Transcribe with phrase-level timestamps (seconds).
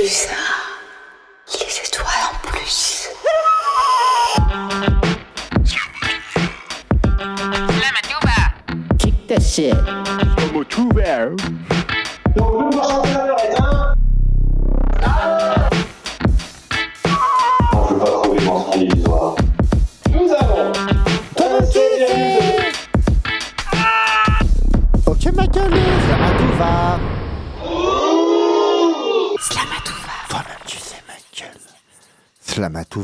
[0.00, 0.39] Plus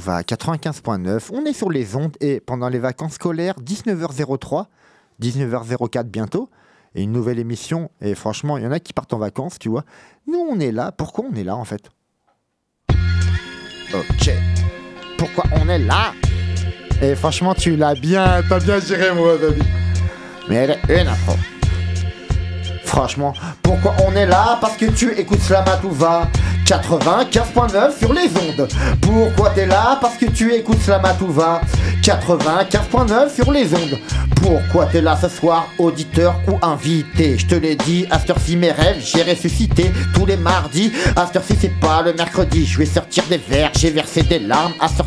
[0.07, 4.67] Slamatouva 95.9, on est sur les ondes et pendant les vacances scolaires 19h03,
[5.21, 6.49] 19h04 bientôt,
[6.95, 9.69] et une nouvelle émission, et franchement il y en a qui partent en vacances, tu
[9.69, 9.85] vois.
[10.27, 11.91] Nous on est là, pourquoi on est là en fait?
[13.93, 14.31] Ok,
[15.19, 16.13] pourquoi on est là?
[17.03, 19.65] Et franchement tu l'as bien, t'as bien géré moi David.
[20.49, 21.33] Mais elle est une afro.
[22.87, 24.59] Franchement, pourquoi on est là?
[24.61, 26.29] Parce que tu écoutes Slamatouva
[26.65, 28.69] 95.9 sur les ondes.
[29.01, 29.99] Pourquoi t'es là?
[30.01, 31.61] Parce que tu écoutes Slamatouva
[32.03, 33.99] 95.9 sur les ondes.
[34.43, 37.37] Pourquoi t'es là ce soir, auditeur ou invité?
[37.37, 40.93] Je te l'ai dit, à cette mes rêves, j'ai ressuscité tous les mardis.
[41.17, 44.39] À cette heure-ci c'est pas le mercredi, je vais sortir des verres, j'ai versé des
[44.39, 44.73] larmes.
[44.81, 45.01] À cette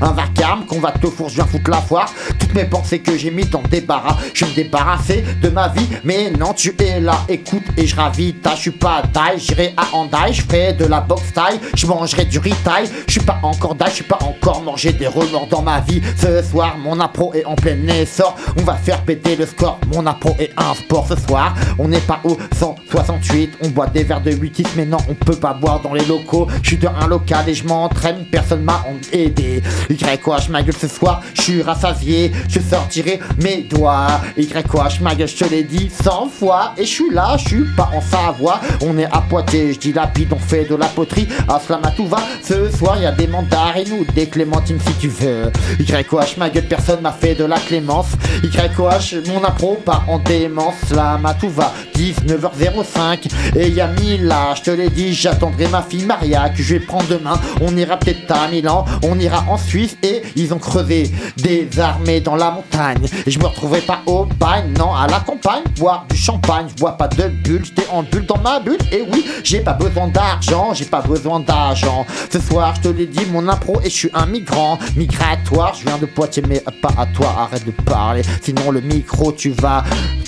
[0.00, 2.12] un vacarme qu'on va te fourrer, je foutre la foire.
[2.38, 5.88] Toutes mes pensées que j'ai mis dans débarras, je me débarrasser de ma vie.
[6.04, 8.46] Mais non, tu es là, écoute et je ravite.
[8.54, 12.24] Je suis pas taille, j'irai à Handai, je ferai de la boxe taille, je mangerai
[12.24, 12.88] du retail.
[13.06, 16.00] Je suis pas encore d'ail, je suis pas encore mangé des remords dans ma vie.
[16.16, 18.34] Ce soir, mon appro est en plein essor.
[18.58, 19.78] On va faire péter le score.
[19.92, 21.54] Mon appro est un sport ce soir.
[21.78, 25.36] On n'est pas au 168, on boit des verres de 8 mais non, on peut
[25.36, 26.48] pas boire dans les locaux.
[26.62, 29.62] Je suis dans un local et je m'entraîne, personne m'a aidé.
[29.90, 34.20] YH ma gueule ce soir, je suis rassasié, je sortirai mes doigts.
[34.36, 37.90] YH ma gueule, je te l'ai dit 100 fois et je suis je suis pas
[37.94, 38.60] en Savoie.
[38.82, 41.28] On est à Poitiers, je dis lapide, on fait de la poterie.
[41.48, 45.50] À Slamatouva, ce soir y a des mandarines ou des clémentines si tu veux.
[45.80, 48.08] YH ma gueule, personne m'a fait de la clémence.
[48.42, 50.74] YH, mon appro pas en démence.
[50.88, 56.62] Slamatouva, 19h05 et y a Mila, je te l'ai dit, j'attendrai ma fille Maria que
[56.62, 57.40] je vais prendre demain.
[57.60, 62.20] On ira peut-être à Milan, on ira en Suisse et ils ont creusé des armées
[62.20, 63.06] dans la montagne.
[63.26, 66.66] Et je me retrouverai pas au bagne, non, à la campagne, boire du champagne.
[66.68, 68.78] Je bois pas de bulle, j'étais en bulle dans ma bulle.
[68.92, 72.06] Et oui, j'ai pas besoin d'argent, j'ai pas besoin d'argent.
[72.30, 75.74] Ce soir, je te l'ai dit, mon impro et je suis un migrant, migratoire.
[75.74, 78.22] Je viens de Poitiers, mais pas à toi, arrête de parler.
[78.42, 79.84] Sinon, le micro, tu vas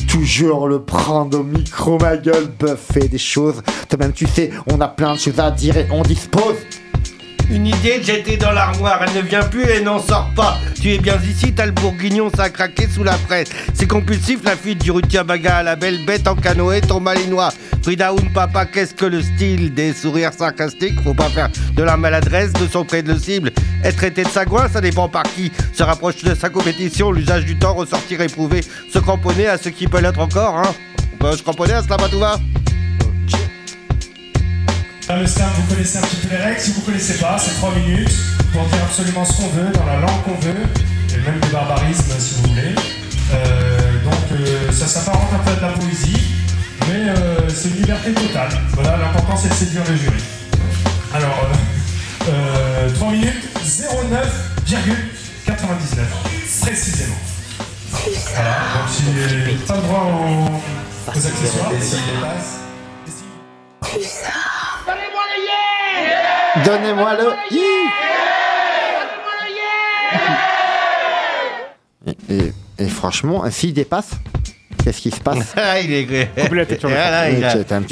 [0.09, 3.63] toujours le prendre au micro, ma gueule, buffer des choses.
[3.89, 6.57] Toi-même, tu sais, on a plein de choses à dire et on dispose.
[7.51, 10.59] Une idée jetée dans l'armoire, elle ne vient plus et n'en sort pas.
[10.81, 13.49] Tu es bien ici, t'as le bourguignon, ça a craqué sous la presse.
[13.73, 17.49] C'est compulsif la fuite du Rutiabaga à la belle bête en canoë, ton malinois.
[17.83, 19.73] Fridaoun papa, qu'est-ce que le style?
[19.73, 23.51] Des sourires sarcastiques Faut pas faire de la maladresse, de son près de le cible.
[23.83, 25.51] Être traité de sagouin, ça dépend par qui.
[25.73, 28.61] Se rapproche de sa compétition, l'usage du temps, ressortir éprouvé.
[28.93, 30.75] Se cramponner à ce qui peut l'être encore, hein.
[31.15, 32.39] On peut se cramponner à cela, Batouva
[35.09, 36.61] Dans le slam, vous connaissez un petit peu les règles.
[36.61, 38.13] Si vous ne connaissez pas, c'est 3 minutes
[38.53, 40.67] pour dire absolument ce qu'on veut, dans la langue qu'on veut,
[41.15, 42.75] et même des barbarismes si vous voulez.
[43.33, 46.21] Euh, donc euh, ça s'apparente un peu à de la poésie,
[46.89, 48.51] mais euh, c'est une liberté totale.
[48.75, 50.23] Voilà, l'important c'est de séduire le jury.
[51.15, 51.41] Alors,
[52.29, 55.55] euh, euh, 3 minutes, 09,99
[56.61, 57.17] précisément.
[57.91, 59.03] Voilà, donc si
[59.67, 60.51] pas le droit aux,
[61.11, 61.97] aux accessoires, si
[63.83, 64.58] un.
[66.65, 67.61] Donnez-moi le hi
[72.07, 74.11] et, et- et franchement, s'il dépasse,
[74.83, 77.45] qu'est-ce qui se passe Ah, il est Ah, il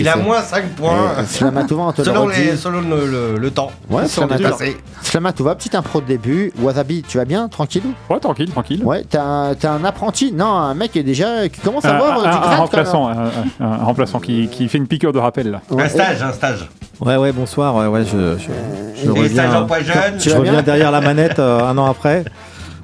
[0.08, 1.12] a, un moins 5 points.
[1.18, 3.70] Euh, Slamatouva, selon les, selon le, le- le temps.
[3.90, 4.64] Ouais, Selon le Slamatouva.
[5.02, 6.52] Slamatouva, petite impro de début.
[6.60, 7.48] Wasabi, tu vas bien?
[7.48, 8.82] Tranquillou Ouais, tranquille, tranquille.
[8.84, 11.48] Ouais, t'as un, t'as un apprenti Non, un mec qui est déjà.
[11.48, 12.18] qui commence à Un, voir.
[12.18, 12.58] un- du un quand même.
[12.60, 13.30] remplaçant, un, un-
[13.60, 15.60] un remplaçant qui, qui fait une piqûre de rappel là.
[15.70, 16.66] Ouais, Un stage, un stage.
[17.00, 17.74] Ouais, ouais, bonsoir.
[17.76, 20.18] Ouais, ouais, je, je, je Et stage reviens, emploi jeune.
[20.18, 22.24] Tu je reviens derrière la manette euh, un an après.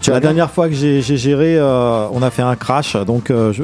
[0.00, 3.52] Tu la dernière fois que j'ai géré, euh, on a fait un crash, donc euh,
[3.52, 3.62] je...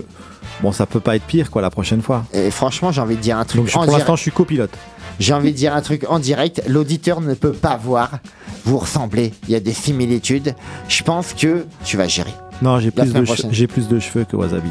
[0.63, 2.25] bon, ça peut pas être pire quoi la prochaine fois.
[2.33, 4.71] Et franchement, j'ai envie de dire un truc Donc en pour l'instant, je suis copilote.
[5.19, 6.63] J'ai envie de dire un truc en direct.
[6.69, 8.21] L'auditeur ne peut pas voir.
[8.65, 9.35] Vous ressemblez.
[9.49, 10.55] Il y a des similitudes.
[10.89, 12.33] Je pense que tu vas gérer.
[12.63, 14.71] Non, j'ai plus de plus de cheveux que Wasabi.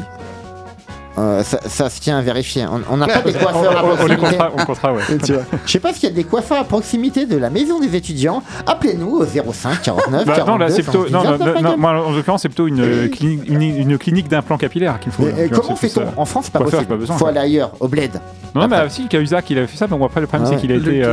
[1.18, 2.64] Euh, ça, ça se tient à vérifier.
[2.70, 4.36] On on n'a pas des On, coiffeurs à on- on les proximité.
[4.36, 5.02] comptera, on comptera, ouais.
[5.24, 5.42] Tu vois.
[5.66, 8.42] Je sais pas s'il y a des coiffeurs à proximité de la maison des étudiants.
[8.66, 11.08] Appelez-nous au 05 49 Bah, 42 non, là, c'est plutôt.
[11.08, 11.80] Non, non, 119, non, non, madame.
[11.80, 15.24] moi, en l'occurrence, c'est plutôt une, euh, clinique, une, une clinique d'implant capillaire qu'il faut.
[15.24, 16.12] Et- et vois, comment fait-on ça.
[16.16, 16.94] En France, c'est pas Coiffeur, possible.
[16.94, 18.12] pas besoin, faut aller ailleurs, au bled.
[18.54, 18.86] Non, mais Après.
[18.86, 20.76] aussi, Cahuzac, il avait fait ça, mais bon, après, le problème, Ah c'est qu'il a
[20.76, 21.04] été.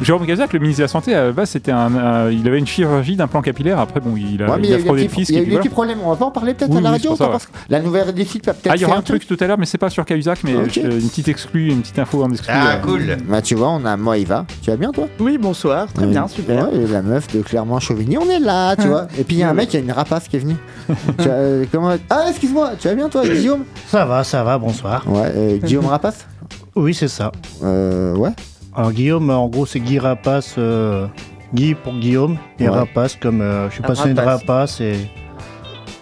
[0.00, 2.58] Jérôme Cahuzac, le ministre de la Santé, à la base, c'était un, un- il avait
[2.58, 3.78] une chirurgie d'implant capillaire.
[3.78, 5.28] Après, bon, il a, Ouais, il a des fraudé le fisc.
[5.30, 5.98] il y a et eu des petits problèmes.
[6.04, 7.80] On va pas en parler peut-être Oui, à la oui, radio ça, Parce que La
[7.80, 9.66] nouvelle des sites va peut-être Ah, il y aura un truc tout à l'heure, mais
[9.66, 10.64] c'est pas sur Cahuzac, mais euh,
[11.00, 12.52] une petite exclue, une petite info en exclu.
[12.52, 13.16] Ah, euh, cool.
[13.28, 14.46] Bah tu vois, on a Moïva.
[14.62, 15.06] Tu vas bien toi?
[15.20, 16.72] Oui, bonsoir, très bien, super.
[16.72, 19.06] Ouais, et la meuf de Clermont-Chauvigny, on est là, tu vois.
[19.18, 20.56] Et puis il y a un mec, il y a une rapace qui est venu.
[20.88, 21.92] Tu vois, euh, comment...
[22.10, 23.64] Ah, excuse-moi, tu vas bien toi, Guillaume?
[23.88, 25.04] Ça va, ça va, bonsoir.
[25.06, 26.26] Ouais, euh, Guillaume Rapace?
[26.74, 27.30] Oui, c'est ça.
[27.62, 28.30] Euh, ouais.
[28.74, 30.54] Alors Guillaume, en gros, c'est Guy Rapace.
[30.58, 31.06] euh,
[31.54, 32.74] Guy pour Guillaume et Ouais.
[32.74, 34.80] Rapace comme euh, je suis passionné de rapace.
[34.80, 34.94] Et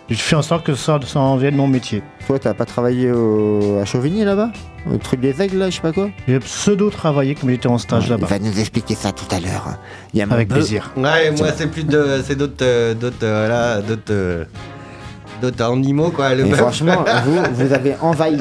[0.08, 2.02] je fais en sorte que ça, ça en vienne mon métier.
[2.26, 3.78] Toi, t'as pas travaillé au...
[3.80, 4.50] à Chauvigny là-bas?
[4.90, 6.10] Au truc des aigles là, je sais pas quoi?
[6.28, 8.26] J'ai pseudo-travaillé comme j'étais en stage Il là-bas.
[8.28, 9.76] va nous expliquer ça tout à l'heure.
[10.14, 10.90] Il y a mon Avec plaisir.
[10.96, 14.44] Ouais, moi c'est plus de, c'est d'autres, euh, d'autres, euh, voilà, d'autres, euh,
[15.42, 16.34] d'autres animaux quoi.
[16.34, 18.38] Le franchement, vous, vous avez envahi.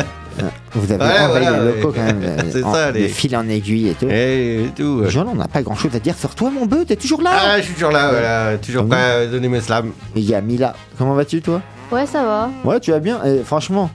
[0.73, 1.93] Vous avez Ouais, envahi les locaux ouais.
[1.95, 2.37] quand même.
[2.51, 4.07] C'est en- ça, les fils en aiguille et tout.
[4.09, 5.03] Et, et tout.
[5.07, 7.31] Jean, on n'a pas grand chose à dire sur toi, mon bœuf, t'es toujours là
[7.33, 8.89] Ah, je suis toujours là, voilà, toujours Mhm.
[8.89, 9.91] prêt à donner mes slams.
[10.15, 10.73] Et il y a Mila.
[10.97, 12.49] Comment vas-tu, toi Ouais, ça va.
[12.63, 13.23] Ouais, tu vas bien.
[13.23, 13.89] Et franchement,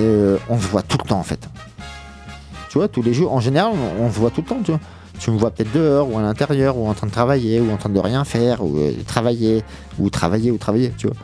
[0.00, 1.40] euh, on se voit tout le temps en fait.
[2.70, 4.70] Tu vois, tous les jours, en général, on, on se voit tout le temps, tu
[4.70, 4.80] vois.
[5.18, 7.76] Tu me vois peut-être dehors, ou à l'intérieur, ou en train de travailler, ou en
[7.76, 9.62] train de rien faire, ou euh, travailler,
[9.98, 11.16] ou travailler, ou travailler, tu vois.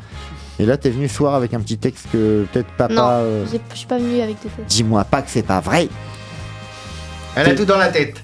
[0.58, 2.94] Et là, t'es venu ce soir avec un petit texte que peut-être papa.
[2.94, 3.02] Non.
[3.08, 4.68] euh, Je suis pas venue avec des tests.
[4.68, 5.88] Dis-moi pas que c'est pas vrai.
[7.36, 8.22] Elle a tout dans la tête.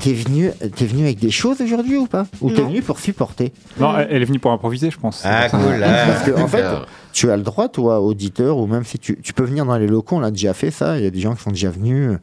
[0.00, 3.52] T'es venu, t'es venu avec des choses aujourd'hui ou pas Ou t'es venu pour supporter
[3.80, 5.22] Non, elle est venue pour improviser, je pense.
[5.24, 5.58] Ah, ça.
[5.58, 5.82] cool.
[5.84, 6.04] ah.
[6.06, 6.64] Parce que, en fait,
[7.12, 9.88] tu as le droit, toi, auditeur, ou même si tu, tu peux venir dans les
[9.88, 12.10] locaux, on l'a déjà fait ça, il y a des gens qui sont déjà venus,
[12.12, 12.18] euh,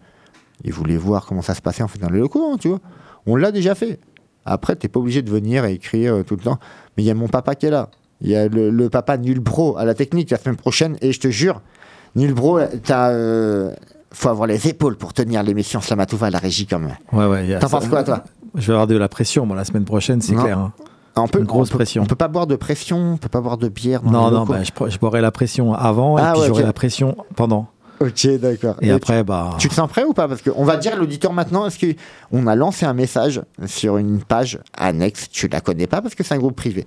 [0.63, 2.79] ils voulaient voir comment ça se passait en fait dans les locaux, hein, tu vois.
[3.25, 3.99] On l'a déjà fait.
[4.45, 6.59] Après, t'es pas obligé de venir et écrire euh, tout le temps.
[6.95, 7.89] Mais il y a mon papa qui est là.
[8.23, 11.11] Il y a le, le papa Nul Bro à la technique la semaine prochaine, et
[11.11, 11.61] je te jure,
[12.15, 13.11] Nul Bro, t'as.
[13.11, 13.71] euh,
[14.11, 16.95] faut avoir les épaules pour tenir l'émission Slamatouva à la régie quand même.
[17.11, 17.57] Ouais, ouais.
[17.59, 18.23] T'en penses quoi, toi?
[18.55, 20.57] Je vais avoir de la pression, moi, la semaine prochaine, c'est clair.
[20.59, 20.71] hein.
[21.15, 22.03] on peut, Une grosse on peut- pression.
[22.03, 24.01] On peut pas boire de pression, on peut pas boire de bière.
[24.03, 24.59] Dans Non, les non, bah,
[24.89, 27.67] je, boirai la pression avant Ah, et puis ouais, j'aurai la pression pendant.
[27.99, 28.75] Ok, d'accord.
[28.81, 29.55] Et, Et après, bah.
[29.57, 30.27] Tu te sens prêt ou pas?
[30.27, 31.79] Parce qu'on va dire à l'auditeur maintenant, est-ce
[32.31, 36.23] qu'on a lancé un message sur une page annexe, tu la connais pas parce que
[36.23, 36.85] c'est un groupe privé.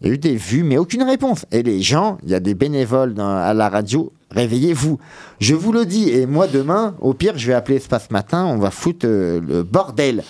[0.00, 1.46] Il y a eu des vues, mais aucune réponse.
[1.52, 4.98] Et les gens, il y a des bénévoles à la radio, réveillez-vous.
[5.40, 8.58] Je vous le dis, et moi demain, au pire, je vais appeler Espace Matin, on
[8.58, 10.22] va foutre euh, le bordel.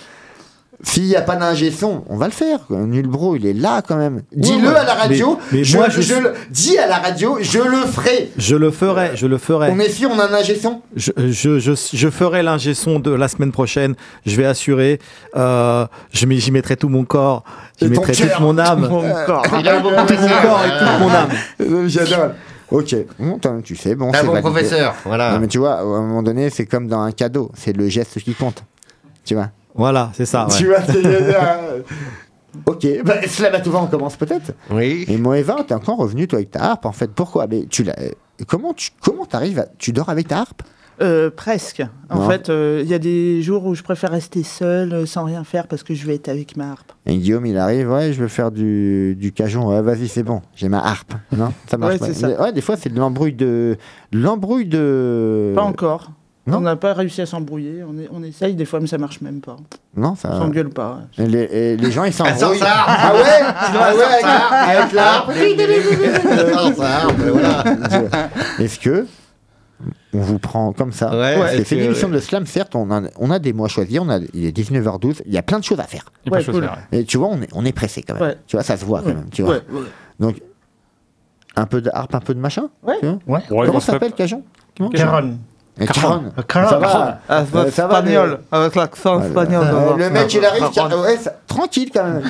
[0.82, 2.60] S'il n'y a pas d'ingé son, on va le faire.
[2.66, 2.76] quoi.
[2.80, 4.22] Nul bro, il est là quand même.
[4.32, 4.76] Dis-le ouais.
[4.76, 5.38] à la radio.
[5.50, 8.30] Mais- mais je, moi, je le dis à la radio, je le ferai.
[8.36, 9.70] Je le ferai, je le ferai.
[9.72, 12.98] On est sûr, on a un ingé son Je, je, je, je ferai l'ingé son
[13.00, 13.94] de la semaine prochaine.
[14.26, 15.00] Je vais assurer.
[15.34, 17.42] Euh, je m'y- j'y mettrai tout mon corps.
[17.80, 18.32] J'y mettrai cœur.
[18.32, 18.82] toute mon âme.
[18.84, 21.88] Tout mon corps et toute mon âme.
[21.88, 22.30] J'adore.
[22.70, 25.32] Ok, bon, tu sais, bon, c'est bon professeur, voilà.
[25.34, 27.88] Non, mais tu vois, à un moment donné, c'est comme dans un cadeau, c'est le
[27.88, 28.64] geste qui compte.
[29.24, 29.50] Tu vois?
[29.76, 30.46] Voilà, c'est ça.
[30.46, 30.54] ouais.
[30.56, 31.80] Tu vois, c'est- euh,
[32.64, 34.52] Ok, bah, Slamatouva, on commence peut-être.
[34.70, 35.04] Oui.
[35.08, 37.10] Et Moeva, t'es encore revenu, toi, avec ta harpe, en fait.
[37.12, 37.46] Pourquoi?
[37.46, 37.98] Mais tu l'as.
[38.00, 38.10] euh,
[38.48, 39.66] Comment tu comment t'arrives à.
[39.78, 40.62] Tu dors avec ta harpe?
[41.02, 41.82] Euh, presque.
[42.08, 42.28] En Non.
[42.30, 45.44] fait, euh, il y a des jours où je préfère rester seul, euh, sans rien
[45.44, 46.92] faire, parce que je vais être avec ma harpe.
[47.04, 49.68] Et Guillaume, il arrive, ouais, je veux faire du, du cajon.
[49.68, 51.12] Ouais, vas-y, c'est bon, j'ai ma harpe.
[51.36, 52.14] Non Ça marche Ouais, pas.
[52.14, 52.40] ça.
[52.42, 53.76] Ouais, des fois, c'est de l'embrouille de.
[54.12, 55.52] L'embrouille de.
[55.54, 56.12] Pas encore.
[56.46, 56.58] Non.
[56.58, 57.82] On n'a pas réussi à s'embrouiller.
[57.82, 59.56] On, est- on essaye des fois, mais ça marche même pas.
[59.96, 60.30] Non, ça.
[60.32, 61.00] On s'engueule pas.
[61.18, 62.60] Et les, et les gens, ils s'embrouillent.
[62.62, 63.20] Ah ouais?
[63.42, 65.32] Ah ouais, avec, avec la harpe.
[65.36, 67.64] Elle sort sa harpe, voilà.
[68.60, 69.06] Est-ce que
[70.14, 71.10] on vous prend comme ça?
[71.14, 73.68] Ouais, est-ce c'est une émission de slam, certes, on a, on a des mois à
[73.68, 76.06] choisir, on a, il est 19h12, il y a plein de choses à faire.
[76.24, 76.64] Il y a pas Ouais, de chose cool.
[76.64, 76.98] à faire, ouais.
[77.00, 78.22] Et tu vois, on est, on est pressé quand même.
[78.22, 78.36] Ouais.
[78.46, 79.28] Tu vois, ça se voit quand même.
[79.30, 79.56] Tu vois.
[79.56, 79.80] Ouais, ouais.
[80.18, 80.40] Donc,
[81.56, 82.94] un peu de harpe, un peu de machin Ouais.
[83.00, 83.18] tu vois?
[83.26, 83.42] Ouais.
[83.50, 84.42] Ouais, Comment s'appelle, Cajon
[84.94, 85.36] Caron.
[85.84, 86.22] Caron.
[86.38, 86.68] Euh, Caron.
[86.68, 91.16] Ça va Euh, ça va, le- avec l'accent euh, le mec, il arrive, Car- ouais,
[91.18, 92.22] ça- tranquille quand même.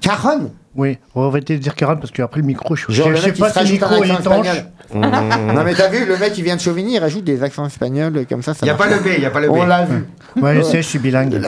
[0.00, 3.16] Caron Oui, on va essayer de dire Caron parce qu'après le micro, je, Genre je
[3.16, 4.18] sais pas si le micro est étanche.
[4.46, 4.64] espagnol.
[4.94, 8.26] Non mais t'as vu, le mec, il vient de Chauvigny, il rajoute des accents espagnols
[8.28, 8.52] comme ça.
[8.54, 9.52] ça Il n'y a pas le B, il n'y a pas le B.
[9.52, 10.06] On l'a vu.
[10.40, 11.40] Ouais, je sais, je suis bilingue.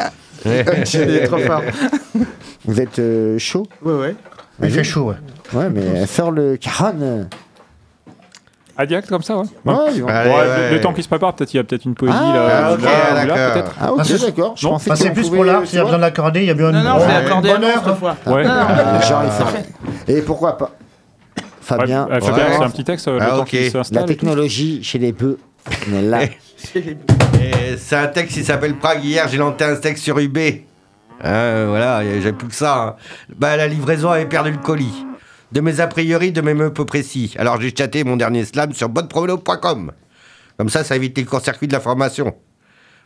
[0.44, 1.62] Il est trop fort.
[2.66, 3.66] Vous êtes euh, chaud?
[3.84, 4.16] Ouais, ouais.
[4.62, 5.16] Il fait chaud, ouais.
[5.52, 7.26] Ouais, mais sors le Caron.
[8.76, 9.44] Ah, direct comme ça, ouais.
[9.64, 10.68] Ouais, ils vont- Allez, Ouais, ouais.
[10.70, 12.72] Le, le temps qui se prépare, peut-être il y a peut-être une poésie Ah, là,
[12.72, 13.52] ok, là, ou là, d'accord.
[13.52, 13.72] peut-être.
[13.80, 14.54] Ah ok, Ah, c'est- d'accord.
[14.56, 14.72] Je non.
[14.72, 15.90] pensais Enfin, c'est qu'on plus pouvait, pour l'art, tu s'il y a vois.
[15.92, 16.84] besoin d'accorder, il y a bien Non, une.
[16.84, 17.82] non, c'est accordé Bonheur.
[17.84, 18.16] cette fois.
[18.26, 18.44] Ouais.
[18.48, 18.68] Ah,
[20.08, 20.70] Et pourquoi pas
[21.60, 22.50] Fabien, Ouais, euh, Fabien, Ouais.
[22.58, 23.46] c'est un petit texte, euh, le Ah, temps ok.
[23.46, 25.38] qui la technologie chez les bœufs,
[25.90, 26.18] on est là.
[26.74, 29.04] Et C'est un texte qui s'appelle Prague.
[29.04, 30.36] Hier, j'ai lancé un texte sur UB.
[31.22, 32.82] Hein, voilà, j'ai plus que ça.
[32.82, 32.94] hein.
[33.36, 35.06] Bah, la livraison avait perdu le colis.
[35.54, 37.32] De mes a priori, de mes mots peu précis.
[37.38, 39.92] Alors j'ai chatté mon dernier slam sur bonnepromenade.com.
[40.58, 42.34] Comme ça, ça évite les court-circuits de l'information.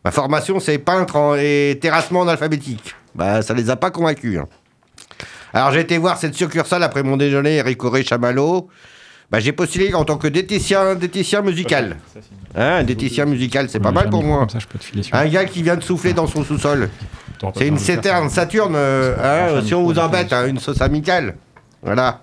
[0.03, 2.95] Ma formation, c'est peintre en- et terrassement en alphabétique.
[3.15, 4.39] Bah, ça les a pas convaincus.
[4.39, 4.47] hein.
[5.53, 8.69] Alors, j'ai été voir cette succursale après mon déjeuner, Eric Auré Chamallow.
[9.31, 11.99] Bah, j'ai postulé en tant que diététicien, diététicien musical.
[12.55, 14.39] Hein, un diététicien musical, c'est pas mal pour moi.
[14.41, 15.15] Comme ça, je peux te filer sur.
[15.15, 16.89] Un gars qui vient de souffler dans son sous-sol.
[17.59, 18.01] C'est une ça.
[18.31, 19.17] Saturne euh,
[19.59, 21.37] hein, si on vous embête, hein, une sauce amicale.
[21.83, 22.23] Voilà.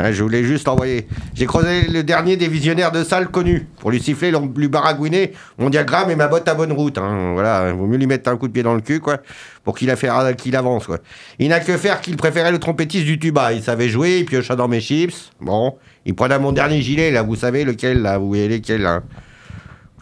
[0.00, 1.06] Hein, je voulais juste envoyer.
[1.34, 3.66] J'ai croisé le dernier des visionnaires de salle connus.
[3.80, 6.96] Pour lui siffler, lui baragouiner mon diagramme et ma botte à bonne route.
[6.96, 7.32] hein.
[7.34, 9.18] Voilà, il vaut mieux lui mettre un coup de pied dans le cul, quoi,
[9.62, 10.98] pour qu'il avance, quoi.
[11.38, 13.52] Il n'a que faire qu'il préférait le trompettiste du tuba.
[13.52, 15.32] Il savait jouer, il piocha dans mes chips.
[15.38, 15.76] Bon,
[16.06, 19.02] il prenait mon dernier gilet, là, vous savez lequel, là, vous voyez lequel, là.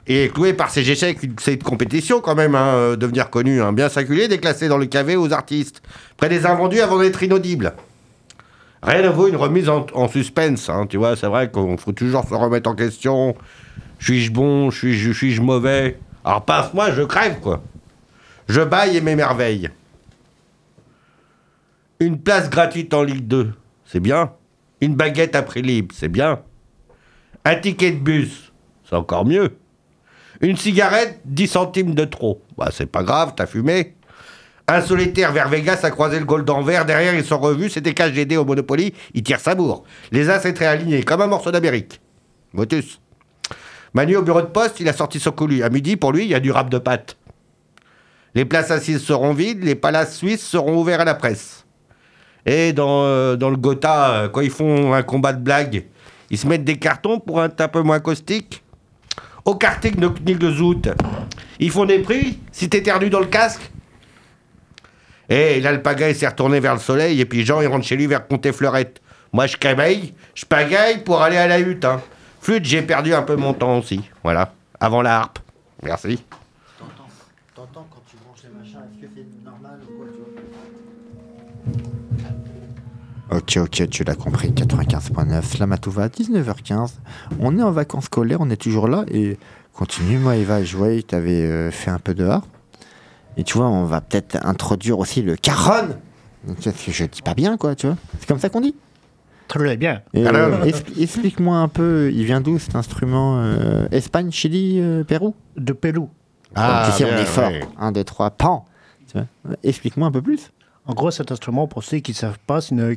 [0.07, 3.89] Et cloué par ses échecs, cette compétition quand même, hein, euh, devenir connu, hein, bien
[3.89, 5.83] s'acculer, déclassé dans le cavé aux artistes,
[6.17, 7.75] près des invendus avant d'être inaudible.
[8.83, 11.93] Rien ne vaut une remise en, en suspense, hein, tu vois, c'est vrai qu'il faut
[11.93, 13.35] toujours se remettre en question.
[13.99, 15.99] Suis-je bon, suis-je suis mauvais?
[16.25, 17.63] Alors passe-moi, je crève, quoi.
[18.49, 19.71] Je baille et m'émerveille.
[22.01, 23.53] Une place gratuite en Ligue 2,
[23.85, 24.33] c'est bien.
[24.81, 26.41] Une baguette à prix libre, c'est bien.
[27.45, 28.53] Un ticket de bus,
[28.89, 29.57] c'est encore mieux.
[30.41, 32.41] Une cigarette, 10 centimes de trop.
[32.57, 33.97] Bah, c'est pas grave, t'as fumé.
[34.71, 36.85] Un solitaire vers Vegas a croisé le goal d'Anvers.
[36.85, 37.71] Derrière, ils sont revus.
[37.71, 38.93] C'était KGD au Monopoly.
[39.15, 39.85] Il tire sa bourre.
[40.13, 42.03] Les as étaient alignés, comme un morceau d'Amérique.
[42.53, 43.01] Motus.
[43.95, 45.63] Manu au bureau de poste, il a sorti son coulu.
[45.63, 47.17] À midi, pour lui, il y a du rap de pâtes.
[48.35, 49.65] Les places assises seront vides.
[49.65, 51.65] Les palaces suisses seront ouverts à la presse.
[52.45, 55.87] Et dans, euh, le Gotha, euh, quand ils font un combat de blagues,
[56.29, 58.63] ils se mettent des cartons pour un peu moins caustique.
[59.47, 60.91] Au Knig de Zout,
[61.59, 62.39] ils font des prix.
[62.53, 63.63] Si t'éternues dans le casque,
[65.29, 68.07] et l'alpaga, il s'est retourné vers le soleil, et puis Jean, il rentre chez lui
[68.07, 69.01] vers Comté-Fleurette.
[69.33, 71.85] Moi, je camaille, je pagaille pour aller à la hutte.
[71.85, 72.01] Hein.
[72.41, 74.01] Flûte, j'ai perdu un peu mon temps aussi.
[74.23, 74.53] Voilà.
[74.81, 75.39] Avant la harpe.
[75.83, 76.23] Merci.
[77.55, 80.19] T'entends quand tu branches les machins, est-ce que c'est normal ou quoi, tu
[83.29, 83.39] vois?
[83.39, 86.93] Ok, ok, tu l'as compris, 95.9, Slamatouva, 19h15.
[87.41, 89.37] On est en vacances scolaires, on est toujours là et
[89.75, 92.49] continue, moi Eva, je voyais que t'avais euh, fait un peu de harpe.
[93.39, 95.89] Et tu vois, on va peut-être introduire aussi le caron.
[96.63, 97.97] Que je dis pas bien, quoi, tu vois.
[98.19, 98.75] C'est comme ça qu'on dit.
[99.49, 100.03] Très bien.
[100.15, 105.35] Euh, expli- Explique-moi un peu, il vient d'où cet instrument euh, Espagne, Chili, euh, Pérou?
[105.57, 106.11] De Pérou.
[106.55, 107.49] Ah, Donc ici, on bien, est fort.
[107.51, 107.67] ouais.
[107.79, 108.67] Un, deux, trois, pan.
[109.07, 109.27] Tu vois
[109.63, 110.51] Explique-moi un peu plus.
[110.87, 112.97] En gros, cet instrument, pour ceux qui ne savent pas, c'est une,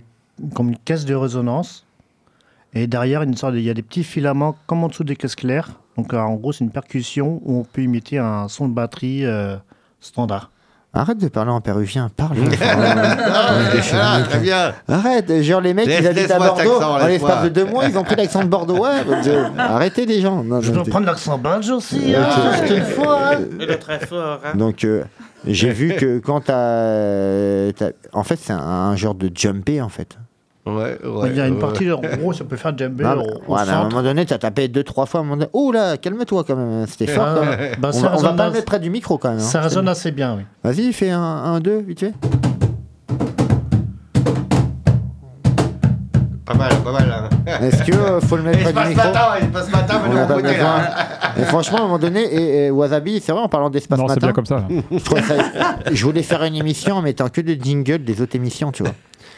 [0.54, 1.86] comme une caisse de résonance.
[2.74, 5.16] Et derrière, une sorte de- il y a des petits filaments comme en dessous des
[5.16, 5.70] caisses claires.
[5.98, 9.26] Donc, euh, en gros, c'est une percussion où on peut imiter un son de batterie
[10.02, 10.52] standard.
[10.94, 12.36] Arrête de parler en péruvien, parle.
[13.94, 14.74] Ah, très bien.
[14.90, 16.82] Arrête, genre les mecs, Laisse- ils habitent à Bordeaux.
[16.82, 18.78] En l'espace de deux mois, ils ont pris l'accent de Bordeaux.
[18.78, 20.44] Ouais, je- Arrêtez les gens.
[20.44, 22.28] Non, Je peux prendre l'accent belge aussi, hein,
[22.60, 23.20] juste une fois.
[23.36, 23.40] hein.
[23.60, 24.40] Il est très fort.
[24.46, 24.56] hein.
[24.56, 25.04] Donc, euh,
[25.48, 27.72] j'ai vu que quand t'as.
[27.74, 30.18] t'as- En fait, c'est un, un genre de jumpé, en fait.
[30.64, 31.30] Ouais, ouais.
[31.32, 31.60] il y a une ouais.
[31.60, 32.72] partie, en gros, ça peut faire
[33.18, 35.22] au, au ouais, mais à un moment donné, t'as tapé deux, trois fois.
[35.22, 36.86] à un moment donné, Oh là, calme-toi quand même.
[36.88, 37.26] C'était fort.
[37.30, 37.76] Ah, quand même.
[37.80, 39.40] bah, on, ça va, on pas mettre près du micro quand même.
[39.40, 39.42] hein.
[39.42, 40.44] Ça résonne assez bien, oui.
[40.64, 42.14] Vas-y, fais un, un, deux, vite fait.
[46.46, 47.12] Pas mal, pas mal.
[47.48, 47.52] hein.
[47.62, 49.72] Est-ce que euh, faut le mettre Et près du passe micro matin, il se passe
[49.72, 50.78] matin, On mais pas côté, besoin.
[50.78, 51.08] là.
[51.40, 54.08] Et franchement, à un moment donné, et, et Wasabi, c'est vrai, en parlant d'espace Non,
[54.10, 54.68] c'est matin, bien comme ça.
[54.92, 58.72] je, ça- je voulais faire une émission en mettant que des jingles des autres émissions,
[58.72, 58.92] tu vois.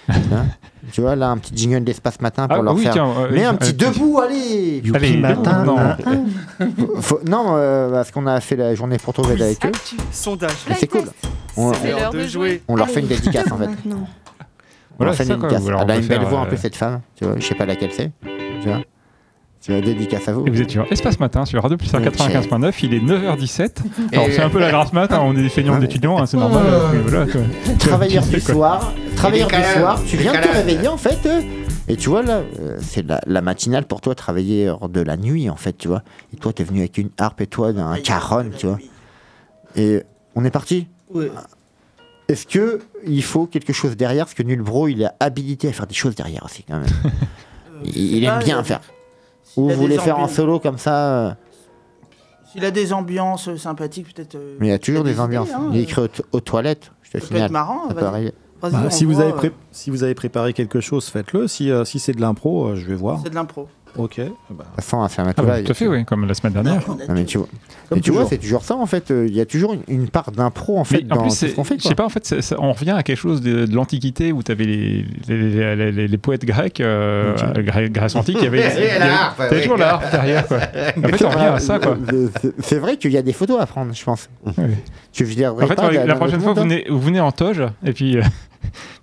[0.09, 0.45] Hein
[0.91, 2.93] tu vois, là, un petit jingle d'espace matin pour Ah, leur oui, faire.
[2.93, 5.77] tiens, euh, Mais un euh, petit tu- debout, allez Allez, Youpi matin, non.
[5.79, 5.97] hein.
[6.99, 9.71] Faut- Non, euh, parce qu'on a fait la journée pour trouver avec eux.
[10.11, 10.51] sondage.
[10.77, 11.03] C'est cool.
[11.55, 12.63] On, de jouer.
[12.67, 13.67] on leur fait une dédicace en fait.
[13.67, 14.07] Maintenant.
[14.91, 15.63] On Voilà, leur fait une dédicace.
[15.63, 17.01] On Elle a une belle voix en euh, plus, cette femme.
[17.15, 18.11] Tu vois, je sais pas laquelle c'est.
[18.61, 18.81] Tu vois
[19.63, 20.45] Tu vois, dédicace à vous.
[20.45, 23.77] Et vous êtes sur Espace Matin, sur Radio Plus 95.9, il est 9h17.
[24.11, 26.35] Alors c'est un peu la grasse mat, hein, on est des feignants d'étudiants, hein, c'est
[26.35, 26.63] normal.
[26.67, 27.41] euh, mais voilà, quoi.
[27.79, 28.53] Travailleur Tu du quoi.
[28.55, 30.65] soir, travailleur du décalage, soir, tu viens de te décalage.
[30.65, 31.25] réveiller en fait.
[31.25, 31.41] euh,
[31.87, 35.15] Et tu vois là, euh, c'est la, la matinale pour toi, travailler hors de la
[35.15, 36.03] nuit en fait, tu vois.
[36.33, 38.79] Et toi, t'es venu avec une harpe et toi, un caron, tu vois.
[39.77, 40.03] Et
[40.35, 40.87] on est parti.
[41.13, 41.27] Oui.
[42.27, 44.25] Est-ce que il faut quelque chose derrière?
[44.25, 46.89] Parce que Nulbro, il est habilité à faire des choses derrière aussi quand même.
[47.85, 48.81] il, il aime bien faire.
[49.57, 51.31] Ou vous voulez faire en solo comme ça euh,
[52.51, 54.35] S'il a des ambiances euh, sympathiques, peut-être.
[54.35, 55.49] euh, Mais il y a toujours des idées, ambiances.
[55.53, 57.93] hein, il est écrit aux, to- aux toilettes, je te Ça peut être marrant, Ça
[57.93, 58.05] peut vas-y.
[58.09, 58.33] arriver.
[58.61, 61.47] Vas-y, Bah, si, vous avez euh, pré- si vous avez préparé quelque chose, faites-le.
[61.47, 63.19] Si, euh, si c'est de l'impro, euh, je vais voir.
[63.23, 63.67] C'est de l'impro.
[63.97, 64.17] Ok.
[64.17, 64.25] bah.
[64.25, 65.07] De toute façon, à
[65.37, 66.81] Ah bah, tout à fait, oui, comme la semaine dernière.
[66.87, 67.47] Non, mais tu vois,
[67.93, 69.11] mais tu vois c'est toujours ça en fait.
[69.11, 71.29] euh, Il y a toujours une, une part d'impro en fait Mais en dans plus,
[71.39, 71.75] tout ce qu'on fait.
[71.77, 74.41] je sais pas, en fait, ça- on revient à quelque chose de, de l'Antiquité où
[74.41, 78.45] tu avais les, les, les- les- les poètes grecs, euh, euh, Gré- Grèce antique, il
[78.45, 78.63] y avait,
[79.37, 80.47] t'avais toujours la harpe derrière.
[80.47, 80.57] Quoi.
[80.57, 81.79] En fait, on revient à ça.
[81.79, 81.97] Quoi.
[82.13, 82.29] Euh,
[82.61, 84.29] c'est- vrai qu'il y a des photos à prendre, je pense.
[85.11, 87.93] Tu viendrais En fait, la, prochaine fois, vous monde, venez, vous venez en toge, et
[87.93, 88.17] puis.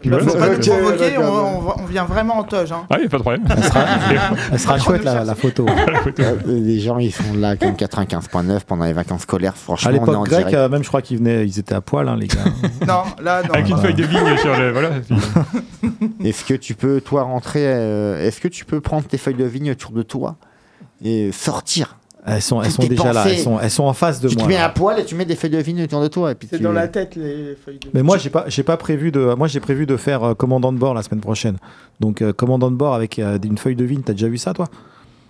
[0.01, 2.73] Puis voilà, va nous provoquer, on, vient vraiment en toge.
[2.73, 2.87] Hein.
[2.91, 3.45] Ah, il n'y a pas de problème.
[3.51, 3.85] Elle sera,
[4.53, 5.67] elle sera chouette la, la photo.
[6.19, 9.57] Euh, Les gens, ils sont là comme 95.9 pendant les vacances scolaires.
[9.57, 10.57] Franchement, À on est en l'époque grecque, direct.
[10.57, 12.37] euh, même je crois qu'ils venaient, ils étaient à poil, hein, les gars.
[12.87, 13.55] Non, là, non.
[13.55, 14.71] Avec une feuille de vigne sur le.
[14.73, 14.91] Voilà.
[16.25, 19.45] Est-ce que tu peux, toi, rentrer euh, Est-ce que tu peux prendre tes feuilles de
[19.45, 20.37] vigne autour de toi
[21.05, 21.97] et sortir
[22.27, 24.47] Elles sont, elles sont déjà là, elles sont, elles sont en face de Tu moi.
[24.47, 24.67] mets là.
[24.67, 26.33] à poil et tu mets des feuilles de vigne autour de toi.
[26.33, 26.63] Et puis C'est tu...
[26.63, 29.35] dans la tête, les feuilles de Mais moi, j'ai pas, j'ai pas prévu de.
[29.35, 31.57] Moi, j'ai prévu de faire euh, commandant de bord la semaine prochaine.
[31.99, 34.03] Donc, euh, commandant de bord avec euh, une feuille de vigne.
[34.03, 34.69] T'as déjà vu ça, toi?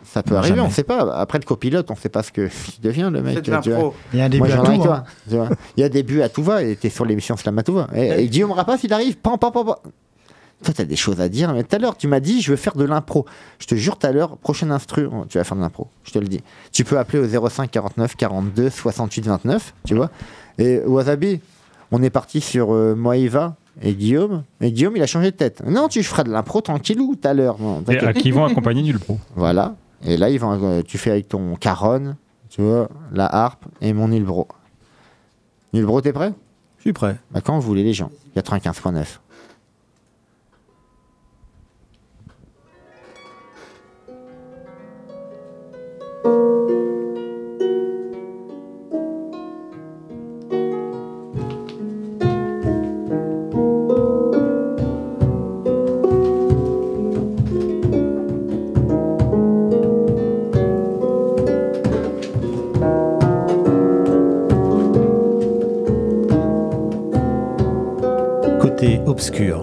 [0.02, 0.66] Ça peut Non, arriver, jamais.
[0.66, 1.14] on sait pas.
[1.14, 3.34] Après le copilote, on sait pas ce que il devient le mec.
[3.34, 3.78] C'est de tu vois.
[3.78, 3.94] l'impro.
[4.12, 4.82] Il y a un Moi, début à ai avec tout.
[4.84, 4.96] toi.
[4.96, 5.04] hein.
[5.28, 5.48] tu vois.
[5.76, 7.74] Il y a des buts à tout va et t'es sur l'émission Slam à tout
[7.74, 7.86] va.
[7.94, 9.16] Et, et Guillaume Rapace, il arrive.
[9.18, 9.74] Pam, pam, pam, pam.
[10.62, 11.52] Toi, t'as des choses à dire.
[11.54, 13.24] Mais tout à l'heure, tu m'as dit, je veux faire de l'impro.
[13.58, 15.88] Je te jure, tout à l'heure, prochaine instru, tu vas faire de l'impro.
[16.04, 16.42] Je te le dis.
[16.72, 20.10] Tu peux appeler au 05 49 42 68 29, tu vois.
[20.58, 21.40] Et Wasabi,
[21.92, 24.42] on est parti sur euh, Moïva et Guillaume.
[24.60, 25.62] Et Guillaume, il a changé de tête.
[25.66, 27.56] Non, tu feras de l'impro tranquillou tout à l'heure.
[28.12, 29.18] Qui vont accompagner du pro?
[29.36, 29.76] Voilà.
[30.04, 32.16] Et là, ils vont, euh, tu fais avec ton caronne,
[32.50, 34.46] tu vois, la harpe et mon Nilbro.
[35.72, 36.32] Nilbro, t'es prêt?
[36.78, 37.16] Je suis prêt.
[37.30, 38.10] bah, Quand vous voulez, les gens.
[38.36, 39.04] 95.9.
[69.10, 69.62] obscur.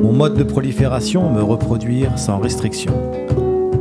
[0.00, 2.92] Mon mode de prolifération, me reproduire sans restriction.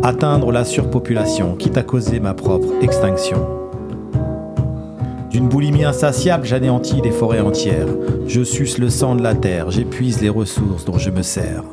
[0.01, 3.45] Atteindre la surpopulation, quitte à causer ma propre extinction.
[5.29, 7.87] D'une boulimie insatiable, j'anéantis des forêts entières.
[8.25, 11.63] Je suce le sang de la terre, j'épuise les ressources dont je me sers.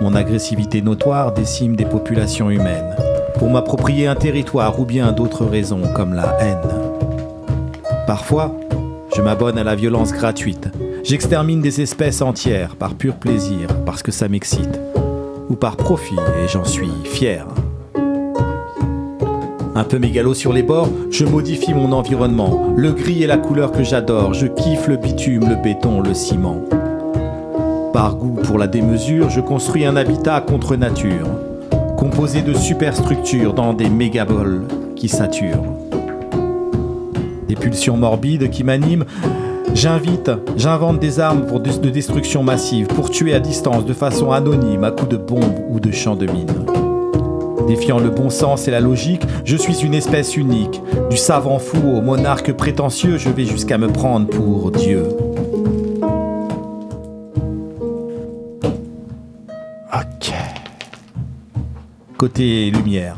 [0.00, 2.96] Mon agressivité notoire décime des populations humaines.
[3.38, 6.58] Pour m'approprier un territoire ou bien d'autres raisons comme la haine.
[8.06, 8.56] Parfois,
[9.16, 10.68] je m'abonne à la violence gratuite.
[11.02, 14.79] J'extermine des espèces entières par pur plaisir, parce que ça m'excite.
[15.50, 17.46] Ou par profit, et j'en suis fier.
[19.74, 22.72] Un peu mégalo sur les bords, je modifie mon environnement.
[22.76, 24.32] Le gris est la couleur que j'adore.
[24.32, 26.60] Je kiffe le bitume, le béton, le ciment.
[27.92, 31.26] Par goût pour la démesure, je construis un habitat contre nature.
[31.98, 34.62] Composé de superstructures dans des mégaboles
[34.96, 35.64] qui saturent
[37.50, 39.04] des pulsions morbides qui m'animent.
[39.74, 44.32] J'invite, j'invente des armes pour de, de destruction massive, pour tuer à distance de façon
[44.32, 46.46] anonyme à coups de bombes ou de champs de mine.
[47.66, 50.82] Défiant le bon sens et la logique, je suis une espèce unique.
[51.08, 55.04] Du savant fou au monarque prétentieux, je vais jusqu'à me prendre pour Dieu.
[59.94, 60.32] Ok.
[62.18, 63.16] Côté lumière.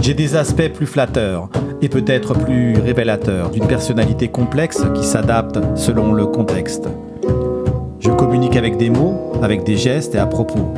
[0.00, 1.48] J'ai des aspects plus flatteurs
[1.82, 6.88] et peut-être plus révélateurs d'une personnalité complexe qui s'adapte selon le contexte.
[8.00, 10.72] Je communique avec des mots, avec des gestes et à propos.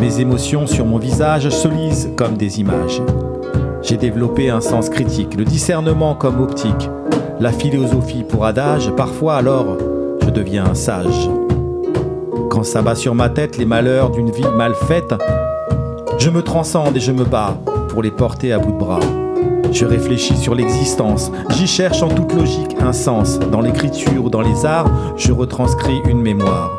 [0.00, 3.02] Mes émotions sur mon visage se lisent comme des images.
[3.82, 6.90] J'ai développé un sens critique, le discernement comme optique,
[7.40, 9.76] la philosophie pour adage, parfois alors
[10.22, 11.30] je deviens sage.
[12.50, 15.14] Quand s'abat sur ma tête les malheurs d'une vie mal faite,
[16.18, 17.56] je me transcende et je me bats
[17.88, 19.00] pour les porter à bout de bras.
[19.72, 23.38] Je réfléchis sur l'existence, j'y cherche en toute logique un sens.
[23.38, 26.70] Dans l'écriture ou dans les arts, je retranscris une mémoire.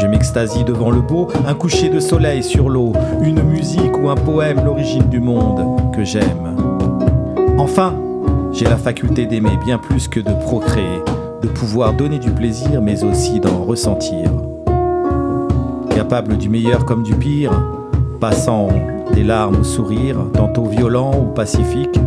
[0.00, 4.14] Je m'extasie devant le beau, un coucher de soleil sur l'eau, une musique ou un
[4.14, 6.56] poème, l'origine du monde que j'aime.
[7.58, 7.94] Enfin,
[8.52, 11.02] j'ai la faculté d'aimer bien plus que de procréer,
[11.42, 14.30] de pouvoir donner du plaisir mais aussi d'en ressentir.
[15.90, 17.52] Capable du meilleur comme du pire,
[18.20, 18.68] passant
[19.16, 21.98] des larmes au sourire, tantôt violent ou pacifique,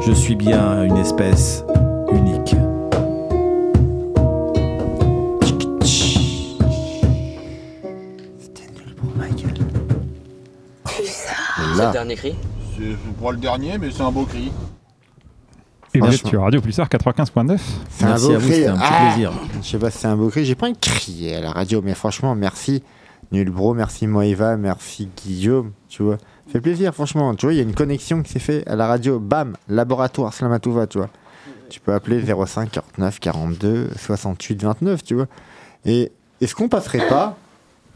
[0.00, 1.62] je suis bien une espèce
[2.10, 2.56] unique.
[8.38, 9.58] C'était nul pour ma gueule.
[10.86, 12.34] C'est le dernier cri
[12.78, 14.50] C'est crois le dernier, mais c'est un beau cri.
[15.92, 16.30] Et vous êtes Franchement.
[16.30, 17.58] sur Radio Pulsar 95.9.
[17.90, 18.54] c'est un beau cri.
[18.54, 19.32] c'était un petit Ah plaisir.
[19.60, 20.46] Je sais pas si c'est un beau cri.
[20.46, 22.82] J'ai pas crié à la radio, mais franchement, merci
[23.30, 26.18] Nul bro, merci Moïva, merci Guillaume, tu vois.
[26.50, 27.34] Fait plaisir, franchement.
[27.34, 29.18] Tu vois, il y a une connexion qui s'est faite à la radio.
[29.18, 31.10] Bam, laboratoire Slamatouva, tu vois.
[31.68, 35.26] Tu peux appeler 05 49 42 68 29, tu vois.
[35.84, 36.10] Et
[36.40, 37.36] est-ce qu'on passerait pas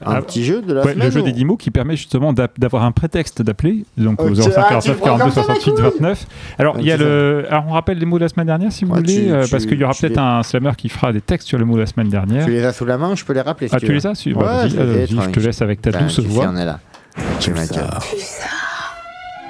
[0.07, 1.71] un Ah, petit jeu de la Ouais, semaine le jeu ou- des 10 mots qui
[1.71, 5.25] permet justement d'avoir un prétexte d'appeler, donc au Ok, 05 ah, 49 tu prends 42
[5.25, 6.27] comme ça, ma 68 couille 29.
[6.59, 7.47] Alors, il y a le.
[7.49, 9.45] Alors, on rappelle les mots de la semaine dernière si vous Ouais, voulez, tu- euh,
[9.45, 11.65] tu- parce qu'il y aura peut-être les- un slammer qui fera des textes sur les
[11.65, 12.45] mots de la semaine dernière.
[12.45, 14.07] Tu les as sous la main, je peux les rappeler si Ah, tu tu les
[14.07, 14.77] as su Ouais, Vas-y, je
[15.21, 16.47] je te laisse avec ta Putain, douce voix.
[16.53, 16.79] on est là.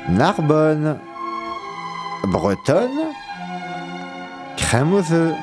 [0.09, 0.97] Narbonne,
[2.25, 2.89] Bretonne,
[4.57, 5.35] Crème aux œufs,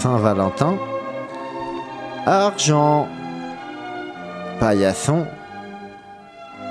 [0.00, 0.74] Saint-Valentin,
[2.26, 3.08] Argent,
[4.62, 5.26] Paillasson,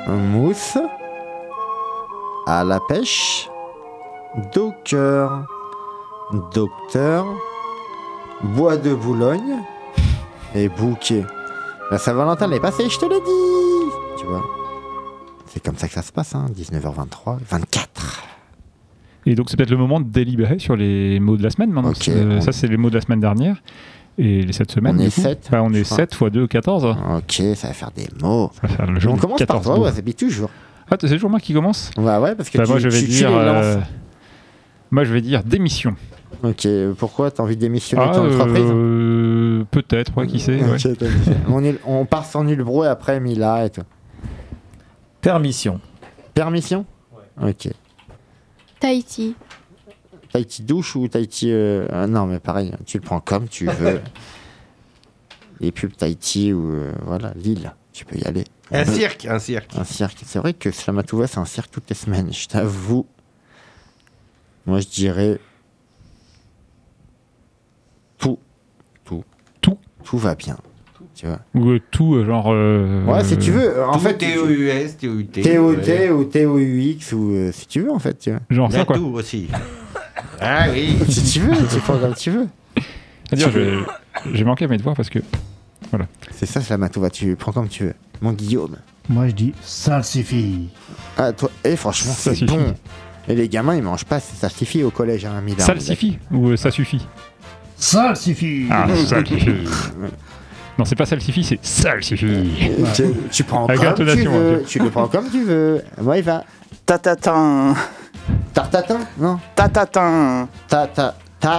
[0.08, 0.78] Mousse,
[2.48, 3.50] à la pêche,
[4.56, 5.46] Docker,
[6.54, 7.26] Docteur,
[8.44, 9.58] Bois de Boulogne
[10.56, 11.26] et Bouquet.
[11.92, 14.46] La Saint-Valentin est passée, je te l'ai dit Tu vois
[15.48, 18.24] c'est comme ça que ça se passe, hein, 19h23, 24.
[19.26, 21.90] Et donc, c'est peut-être le moment de délibérer sur les mots de la semaine maintenant.
[21.90, 23.58] Ok, parce que on- Ça, c'est les mots de la semaine dernière.
[24.18, 24.96] Et les cette semaine.
[24.98, 25.22] On est coup.
[25.22, 25.98] sept, Bah, on est je crois.
[25.98, 26.86] 7 x 2, 14.
[27.18, 28.52] Ok, ça va faire des mots.
[28.54, 29.84] Ça va faire le jeu on commence par 14 toi, mots.
[29.84, 30.50] Wasabi, toujours.
[30.90, 31.92] Ah, c'est toujours moi qui commence?
[31.98, 33.30] Bah ouais, parce que Bah, tu, moi, je vais tu- tu dire.
[33.30, 33.66] les lances.
[33.66, 33.78] euh,
[34.92, 35.96] Moi, je vais dire démission.
[36.44, 38.66] Ok, pourquoi T'as envie de démissionner Ah, de ton entreprise?
[38.68, 40.62] euh, Peut-être, ouais, qui sait.
[40.62, 40.72] ouais.
[40.74, 41.32] Ok, t'as dit.
[41.48, 43.82] on, est- on part sans nul bro et après Mila et tout.
[45.22, 45.80] Permission.
[46.34, 46.86] Permission?
[47.42, 47.70] Ok.
[48.80, 49.36] Tahiti.
[50.32, 51.48] Tahiti douche ou Tahiti.
[51.52, 54.00] euh, ah non, mais pareil, tu le prends comme tu veux.
[55.60, 56.72] Les pubs Tahiti ou.
[56.72, 58.46] euh, voilà, Lille, tu peux y aller.
[58.72, 59.72] Un cirque, un cirque.
[59.78, 60.18] Un cirque.
[60.26, 63.06] C'est vrai que Slamatouva, c'est un cirque toutes les semaines, je t'avoue.
[64.66, 65.40] Moi, je dirais.
[68.18, 68.40] Tout.
[69.04, 69.24] Tout.
[69.60, 69.78] Tout.
[70.04, 70.58] Tout va bien.
[71.16, 71.40] Tu vois.
[71.54, 72.48] Ou euh, tout, euh, genre.
[72.52, 73.84] euh, Ouais, si tu veux.
[73.84, 75.42] En Tout fait, T-O-U-S, T-O-U-T.
[75.42, 78.18] T-O-T ou T-O-U-X ou euh, si tu veux, en fait.
[78.18, 78.40] Tu vois.
[78.50, 78.96] Genre ça, quoi.
[78.96, 79.48] tout aussi.
[80.40, 80.98] Ah oui.
[81.10, 82.48] si tu veux, tu prends comme tu veux.
[84.34, 85.20] J'ai manqué à mes devoirs parce que.
[86.32, 87.94] C'est ça, Slamatouva, tu prends comme tu veux.
[88.22, 88.78] Mon Guillaume.
[89.10, 90.70] Moi, je dis salsifie.
[91.18, 92.46] Ah, toi, et franchement, Ça c'est suffit.
[92.54, 92.76] bon.
[93.28, 95.66] Et les gamins, ils mangent pas, ça suffit au collège, hein, Milan.
[95.66, 97.06] Ça suffit Ou euh, ça suffit
[97.78, 98.68] Salsifie.
[98.70, 99.50] Ah, ça suffit.
[100.78, 102.50] Non, c'est pas ça suffit, c'est ça suffit.
[102.96, 104.56] Tu, tu prends comme tu intonation, veux.
[104.56, 105.82] hein, Tu le prends comme tu veux.
[106.02, 106.44] Moi, il va.
[106.86, 107.16] Ta ta
[108.54, 108.82] Ta- ta.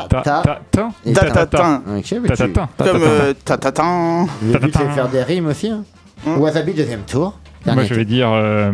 [0.08, 1.82] ta- ta- Et ou Tatatin.
[1.96, 2.52] Ok, mais tu...
[2.52, 2.68] Tatata.
[2.78, 4.26] Comme euh, tatatin.
[4.42, 4.90] Le but, c'est de Tatatin.
[4.92, 5.70] faire des rimes aussi.
[5.70, 5.84] Hein.
[6.24, 6.36] Hmm.
[6.38, 7.38] Wasabi, deuxième tour.
[7.66, 8.28] Moi, je vais dire.
[8.32, 8.70] euh,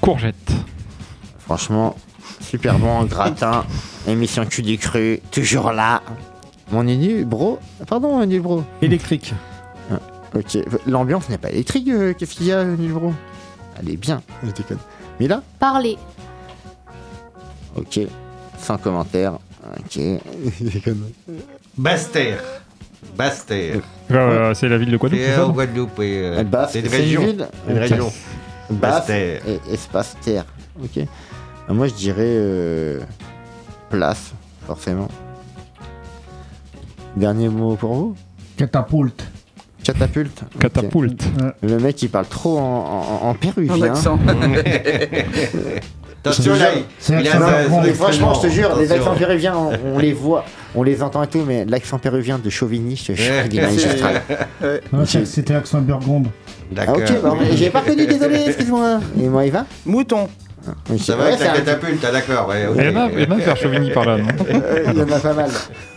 [0.00, 0.52] Courgette.
[1.40, 1.96] Franchement,
[2.40, 3.64] super bon, gratin.
[4.06, 6.02] Émission cul du cru, toujours là.
[6.70, 7.58] Mon nul bro.
[7.86, 8.62] Pardon, nul bro.
[8.82, 9.34] Électrique.
[10.36, 11.88] Ok, l'ambiance n'est pas électrique.
[11.88, 13.12] euh, Qu'est-ce qu'il y a, nul bro
[13.80, 14.78] Elle est bien, je déconne.
[15.20, 15.96] Mais là Parler.
[17.76, 18.00] Ok,
[18.58, 19.38] sans commentaire.
[19.78, 19.98] Ok.
[21.78, 22.40] Bastère.
[23.16, 23.80] Bastère.
[24.10, 25.98] Euh, c'est la ville de Guadeloupe, c'est en Guadeloupe.
[26.00, 27.20] euh, Elle basse, C'est une c'est région.
[27.22, 27.80] une ville Une Ok.
[27.80, 28.12] région.
[28.70, 29.42] Basse Bastère.
[29.48, 30.44] et espace terre.
[30.82, 30.98] Ok.
[30.98, 33.00] Euh, Moi, je dirais euh,
[33.90, 34.32] place,
[34.66, 35.08] forcément.
[37.16, 38.16] Dernier mot pour vous?
[38.56, 39.24] Catapulte.
[39.84, 40.42] Catapulte.
[40.54, 40.60] Ok.
[40.62, 41.24] Catapulte.
[41.62, 43.82] Le mec, il parle trop en, en, en En péruvien.
[43.90, 44.18] accent.
[46.26, 46.68] Attention là,
[47.20, 51.02] il a franchement, je te jure, les accents péruviens, on, on les voit, on les
[51.02, 54.22] entend et tout, mais l'accent péruvien de Chauvigny, je te jure, il est magistral.
[54.92, 56.28] Non, c'est- C'était accent burgonde.
[56.28, 56.96] Ah, D'accord.
[56.96, 59.00] ok, bah, j'ai pas connu, désolé, excuse-moi.
[59.20, 60.28] Et moi, il va Mouton.
[60.88, 62.48] Oui, Ça c'est va vrai, avec la catapulte, ah, d'accord.
[62.48, 62.66] ouais.
[62.76, 64.98] Il y en a, il y en a vers Chauvigny par là, non Euh, Il
[64.98, 65.50] y en a pas mal.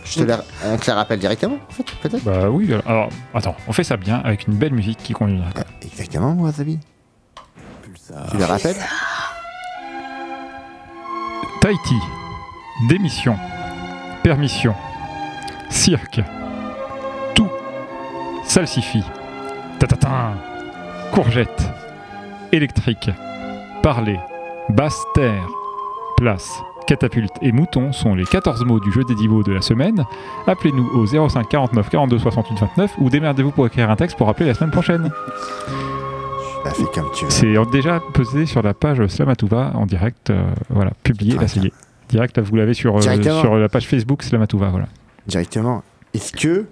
[0.04, 3.56] Je te la, euh, te la rappelle directement, en fait, peut-être Bah oui, alors attends,
[3.68, 5.50] on fait ça bien avec une belle musique qui conviendra.
[5.84, 6.80] Exactement, Wasabi.
[8.32, 8.76] Tu le rappelles
[11.62, 11.96] Tahiti,
[12.88, 13.36] démission,
[14.24, 14.74] permission,
[15.70, 16.22] cirque,
[17.36, 17.50] tout,
[18.46, 19.04] salsifie,
[19.80, 20.36] tatatin,
[21.12, 21.64] courgette,
[22.52, 23.10] électrique,
[23.84, 24.20] parler,
[24.70, 25.48] basse terre,
[26.18, 29.62] place, catapulte et mouton sont les 14 mots du jeu des 10 mots de la
[29.62, 30.06] semaine.
[30.46, 34.48] Appelez-nous au 05 49 42 68 29 ou démerdez-vous pour écrire un texte pour appeler
[34.48, 35.12] la semaine prochaine.
[36.64, 36.72] Bah.
[37.30, 41.46] C'est déjà posé sur la page Slamatouva en direct, euh, voilà, publié, là.
[42.10, 44.88] Direct, là, vous l'avez sur, euh, sur la page Facebook Slamatouva, voilà.
[45.28, 45.84] Directement.
[46.14, 46.66] Est-ce que.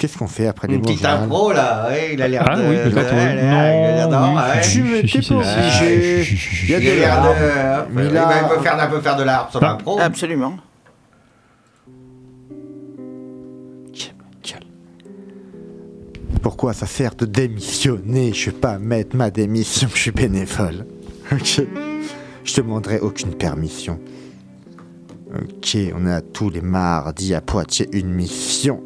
[0.00, 2.56] Qu'est-ce qu'on fait après les Une mots petite impro là, ouais, il a l'air Ah
[2.56, 2.62] de.
[2.62, 3.32] oui, peut-être, ouais, oui.
[3.34, 4.60] il a l'air Non, ouais.
[4.62, 5.84] Tu me- t'es pas.
[6.64, 7.92] Il y a de l'air de.
[7.94, 9.66] Mais il là- va- il peut faire, il peut faire de l'art sur Ah.
[9.68, 10.00] l'impro.
[10.00, 10.54] Absolument.
[16.42, 18.32] Pourquoi ça sert de démissionner?
[18.32, 20.86] Je vais pas mettre ma démission, je suis bénévole.
[21.32, 21.62] Ok.
[22.44, 24.00] Je demanderai aucune permission.
[25.34, 28.82] Ok, on a tous les mardis à Poitiers une mission.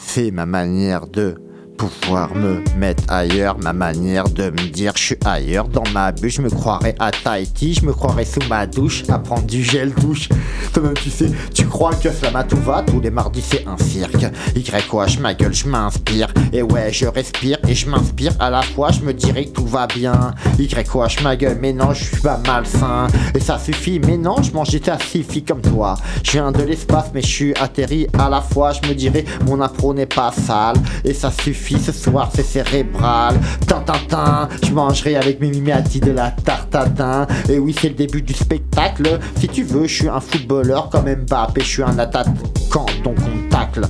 [0.00, 1.34] C'est ma manière de
[1.78, 6.30] pouvoir me mettre ailleurs, ma manière de me dire je suis ailleurs dans ma bulle,
[6.30, 9.92] je me croirais à Tahiti, je me croirais sous ma douche à prendre du gel
[9.94, 10.28] douche.
[10.72, 14.26] Toi-même tu sais, tu crois que cela tout va, tous les mardis c'est un cirque.
[14.56, 18.90] Y ma gueule, je m'inspire, et ouais je respire et je m'inspire à la fois,
[18.90, 20.34] je me dirais que tout va bien.
[20.58, 20.74] Y
[21.22, 24.70] ma gueule, mais non je suis pas malsain, et ça suffit, mais non je mange
[24.70, 25.94] des filles comme toi.
[26.24, 29.60] Je viens de l'espace mais je suis atterri à la fois, je me dirais mon
[29.60, 33.38] appro n'est pas sale, et ça suffit ce soir c'est cérébral.
[33.66, 37.26] Tintintin, je mangerai avec mes miméatis de la tartatin.
[37.48, 39.18] Et oui, c'est le début du spectacle.
[39.38, 43.48] Si tu veux, je suis un footballeur comme Mbappé, je suis un attaquant, donc on
[43.50, 43.82] tacle.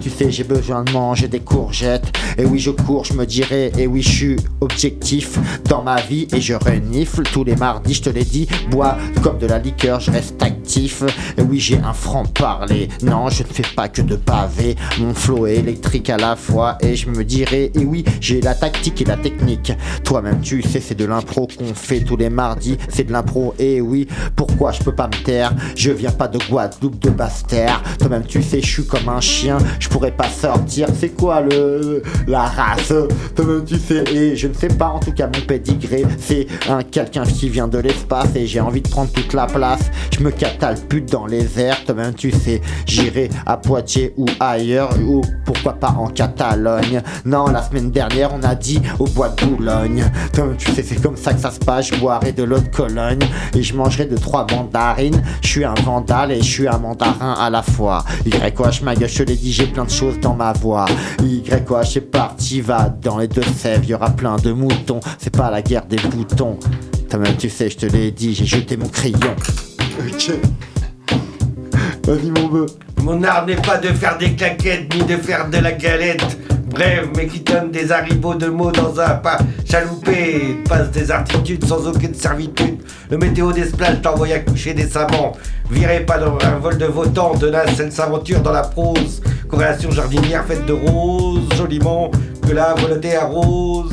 [0.00, 2.12] Tu sais, j'ai besoin de manger des courgettes.
[2.38, 6.28] Et oui, je cours, je me dirais, et oui, je suis objectif dans ma vie
[6.32, 10.00] et je renifle tous les mardis, je te l'ai dit, bois comme de la liqueur,
[10.00, 11.02] je reste actif.
[11.36, 12.88] Et oui, j'ai un franc-parler.
[13.02, 14.76] Non, je ne fais pas que de pavé.
[14.98, 19.00] Mon flow est électrique à la fois et me dirais, et oui, j'ai la tactique
[19.02, 19.72] et la technique.
[20.04, 23.80] Toi-même, tu sais, c'est de l'impro qu'on fait tous les mardis, c'est de l'impro, et
[23.80, 25.52] oui, pourquoi je peux pas me taire?
[25.76, 27.82] Je viens pas de Guadeloupe, de Basse-Terre.
[27.98, 30.88] Toi-même, tu sais, je suis comme un chien, je pourrais pas sortir.
[30.98, 32.92] C'est quoi le la race?
[33.34, 36.82] Toi-même, tu sais, et je ne sais pas, en tout cas, mon pédigré, c'est un
[36.82, 39.90] quelqu'un qui vient de l'espace et j'ai envie de prendre toute la place.
[40.12, 45.22] Je me catapulte dans les airs, toi-même, tu sais, j'irai à Poitiers ou ailleurs, ou
[45.44, 46.91] pourquoi pas en Catalogne.
[47.24, 50.04] Non, la semaine dernière, on a dit au bois de Boulogne.
[50.58, 51.88] tu sais, c'est comme ça que ça se passe.
[51.88, 53.22] Je boirai de l'eau de Cologne
[53.54, 55.22] et je mangerai de trois mandarines.
[55.42, 58.04] Je suis un vandale et je suis un mandarin à la fois.
[58.26, 60.86] YH, ma gueule, je te l'ai dit, j'ai plein de choses dans ma voix.
[61.22, 61.52] YH,
[61.84, 63.84] c'est parti, va dans les deux sèvres.
[63.84, 65.00] Y aura plein de moutons.
[65.18, 66.58] C'est pas la guerre des boutons.
[67.08, 69.18] Toi-même, tu sais, je te l'ai dit, j'ai jeté mon crayon.
[69.98, 70.32] Ok.
[72.06, 72.70] Vas-y, mon bœuf.
[73.02, 76.38] Mon art n'est pas de faire des claquettes ni de faire de la galette.
[76.72, 81.64] Bref, mais qui donne des haribots de mots dans un pas chaloupé, passe des artitudes
[81.66, 82.78] sans aucune servitude.
[83.10, 85.32] Le météo d'Esplage t'envoie à coucher des savants.
[85.70, 89.20] Virez pas dans un vol de votant, de là, elle s'aventure dans la prose.
[89.48, 92.10] Corrélation jardinière faite de roses, joliment
[92.46, 93.92] que la volonté arrose.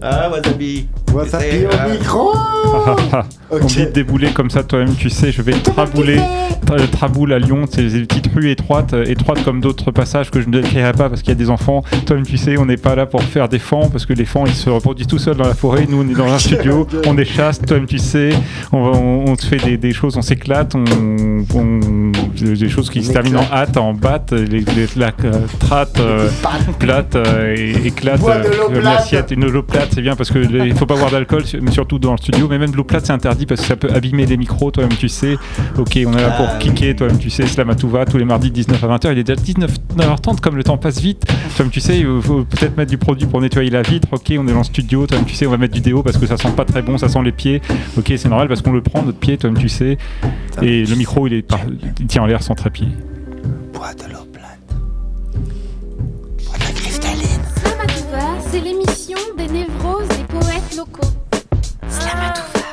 [0.00, 0.88] Ah, wasabi.
[1.14, 2.32] Au micro
[3.50, 6.18] Envie de débouler comme ça, toi-même, tu sais, je vais trabouler,
[6.64, 10.40] tra traboule à Lyon, c'est des petites rues étroites, euh, étroites comme d'autres passages que
[10.40, 11.82] je ne décrirai pas parce qu'il y a des enfants.
[12.06, 14.46] Toi-même, tu sais, on n'est pas là pour faire des fans parce que les fans
[14.46, 15.86] ils se reproduisent tout seuls dans la forêt.
[15.86, 18.30] Nous, on est dans un studio, on est chasse, toi-même, tu sais,
[18.72, 20.84] on, on, on, fait des, des choses, on s'éclate, on,
[21.54, 26.00] on, des choses qui se terminent en hâte, en batte, les, les, la euh, trate
[26.00, 26.28] euh,
[26.78, 29.30] plate euh, et éclate euh, l'assiette.
[29.30, 32.16] Une eau plate, c'est bien parce qu'il ne faut pas boire d'alcool, surtout dans le
[32.16, 34.96] studio, mais même l'eau plate, c'est interdit parce que ça peut abîmer les micros, toi-même
[34.96, 35.36] tu sais.
[35.76, 38.24] Ok, on est là pour kicker, toi-même tu sais, Slam à tout va, tous les
[38.24, 39.12] mardis 19 à 20h.
[39.12, 41.24] Il est déjà 19h30, comme le temps passe vite.
[41.56, 44.06] Toi-même tu sais, il faut peut-être mettre du produit pour nettoyer la vitre.
[44.12, 46.18] Ok, on est dans le studio, toi-même tu sais, on va mettre du déo parce
[46.18, 47.60] que ça sent pas très bon, ça sent les pieds.
[47.98, 49.98] Ok, c'est normal parce qu'on le prend, notre pied, toi-même tu sais.
[50.60, 51.60] Et le micro, il, est par...
[51.98, 52.86] il tient en l'air sans trépied.
[53.72, 54.31] Bois de l'eau
[60.82, 61.08] locaux.
[61.88, 62.66] Slamatouva.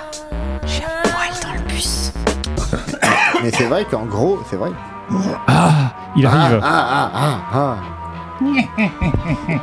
[0.66, 2.12] J'ai un poil dans le bus.
[3.44, 4.72] Mais c'est vrai qu'en gros, c'est vrai.
[5.48, 6.60] Ah, il arrive.
[6.64, 7.76] Ah, ah, ah, ah.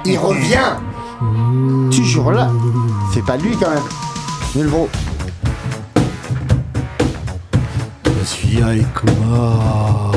[0.04, 0.76] Il revient
[1.90, 2.50] Toujours là
[3.14, 3.82] C'est pas lui quand même
[4.54, 4.90] Mulvro
[8.04, 10.12] Je suis Aikuman.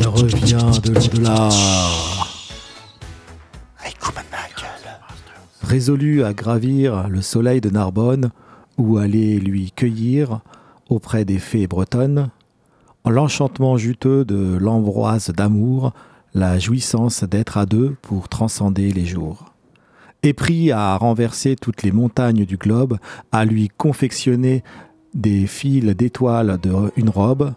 [0.00, 1.48] Je reviens de l'au-delà.
[5.70, 8.32] Résolu à gravir le soleil de Narbonne
[8.76, 10.40] ou aller lui cueillir
[10.88, 12.30] auprès des fées bretonnes,
[13.04, 15.92] en l'enchantement juteux de l'ambroise d'amour,
[16.34, 19.54] la jouissance d'être à deux pour transcender les jours.
[20.24, 22.98] Épris à renverser toutes les montagnes du globe,
[23.30, 24.64] à lui confectionner
[25.14, 27.52] des fils d'étoiles de une robe,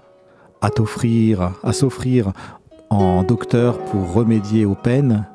[0.62, 2.32] à t'offrir, à s'offrir
[2.92, 5.26] en docteur pour remédier aux peines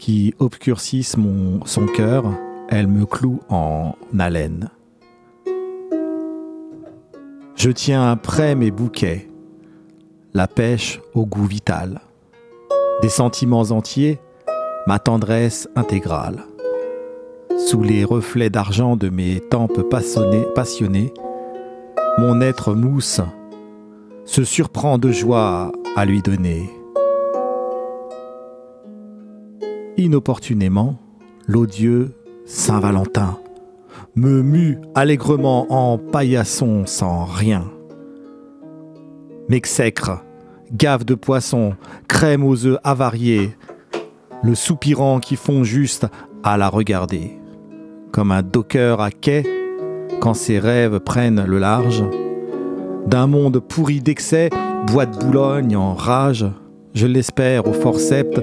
[0.00, 2.24] qui obscurcissent mon, son cœur,
[2.70, 4.70] elle me cloue en haleine.
[7.54, 9.28] Je tiens près mes bouquets,
[10.32, 12.00] la pêche au goût vital,
[13.02, 14.18] des sentiments entiers,
[14.86, 16.44] ma tendresse intégrale.
[17.58, 21.12] Sous les reflets d'argent de mes tempes passionnées, passionnées,
[22.16, 23.20] mon être mousse
[24.24, 26.70] se surprend de joie à lui donner.
[30.00, 30.96] Inopportunément,
[31.46, 32.14] l'odieux
[32.46, 33.38] Saint-Valentin
[34.16, 37.64] me mue allègrement en paillasson sans rien.
[39.48, 40.22] M'exècre,
[40.72, 41.74] gave de poisson,
[42.08, 43.56] crème aux œufs avariés,
[44.42, 46.06] le soupirant qui fond juste
[46.42, 47.38] à la regarder,
[48.10, 49.44] comme un docker à quai
[50.20, 52.04] quand ses rêves prennent le large.
[53.06, 54.50] D'un monde pourri d'excès,
[54.86, 56.46] bois de Boulogne en rage,
[56.94, 58.40] je l'espère au forceps,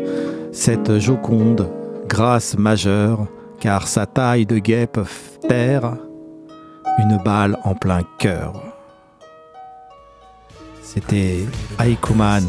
[0.57, 1.69] cette joconde,
[2.07, 3.27] grâce majeure,
[3.59, 4.99] car sa taille de guêpe
[5.47, 5.97] terre
[6.97, 8.53] une balle en plein cœur.
[10.81, 11.45] C'était
[11.79, 12.43] Aikuman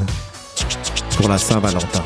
[1.19, 2.03] pour la Saint-Valentin.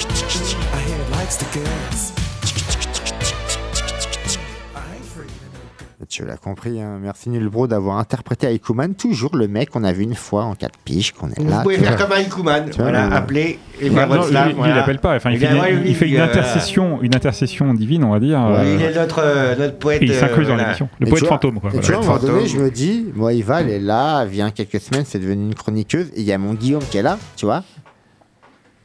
[6.14, 6.98] Tu l'as compris, hein.
[7.00, 10.78] merci Nulbro d'avoir interprété Aikuman, toujours le mec qu'on a vu une fois en 4
[10.84, 11.62] piges, qu'on est Vous là.
[11.62, 12.06] pouvez tu faire vois.
[12.06, 12.64] comme un Kuman.
[12.66, 13.24] Tu vois, Voilà,
[13.80, 14.74] et Bah, non, voilà, lui, voilà.
[14.74, 15.16] il appelle pas.
[15.16, 18.20] Enfin, il fait, une, ouais, il fait une euh, intercession, une intercession divine, on va
[18.20, 18.38] dire.
[18.38, 20.02] ouais, euh, il est notre, euh, notre poète.
[20.02, 20.62] et il s'incruse euh, dans voilà.
[20.64, 20.90] l'émission.
[21.00, 21.70] Le Et poète vois- fantôme, quoi.
[21.70, 21.86] Et voilà.
[21.86, 22.46] tu vois, à un moment donné, Fantôme.
[22.48, 25.54] je me dis, moi, Eva, elle est là, elle vient quelques semaines, c'est devenu une
[25.54, 27.64] chroniqueuse, et il y a mon Guillaume qui est là, tu vois.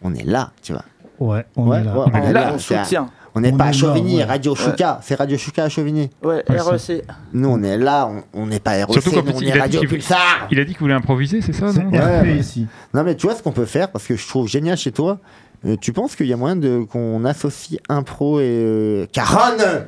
[0.01, 0.85] On est là, tu vois.
[1.19, 1.91] Ouais, on Ouais, est là.
[1.97, 3.09] ouais, On est Là, on soutient.
[3.37, 4.23] On n'est pas à est là, Chauvigny, ouais.
[4.23, 4.99] Radio Chouka.
[5.01, 6.09] C'est Radio Chouka à Chauvigny.
[6.23, 7.03] Ouais, Ouais, REC.
[7.33, 9.59] Nous, on est là, on- n'est pas REC, Surtout plus, on il est a dit
[9.59, 10.47] Radio qu'il- Pulsar.
[10.51, 12.37] Il a dit qu'il voulait improviser, c'est ça, non Ouais.
[12.37, 12.67] Ici.
[12.93, 15.19] Non, mais tu vois ce qu'on peut faire, parce que je trouve génial chez toi.
[15.65, 19.87] euh, tu penses qu'il y a moyen de qu'on associe impro et euh, Caronne?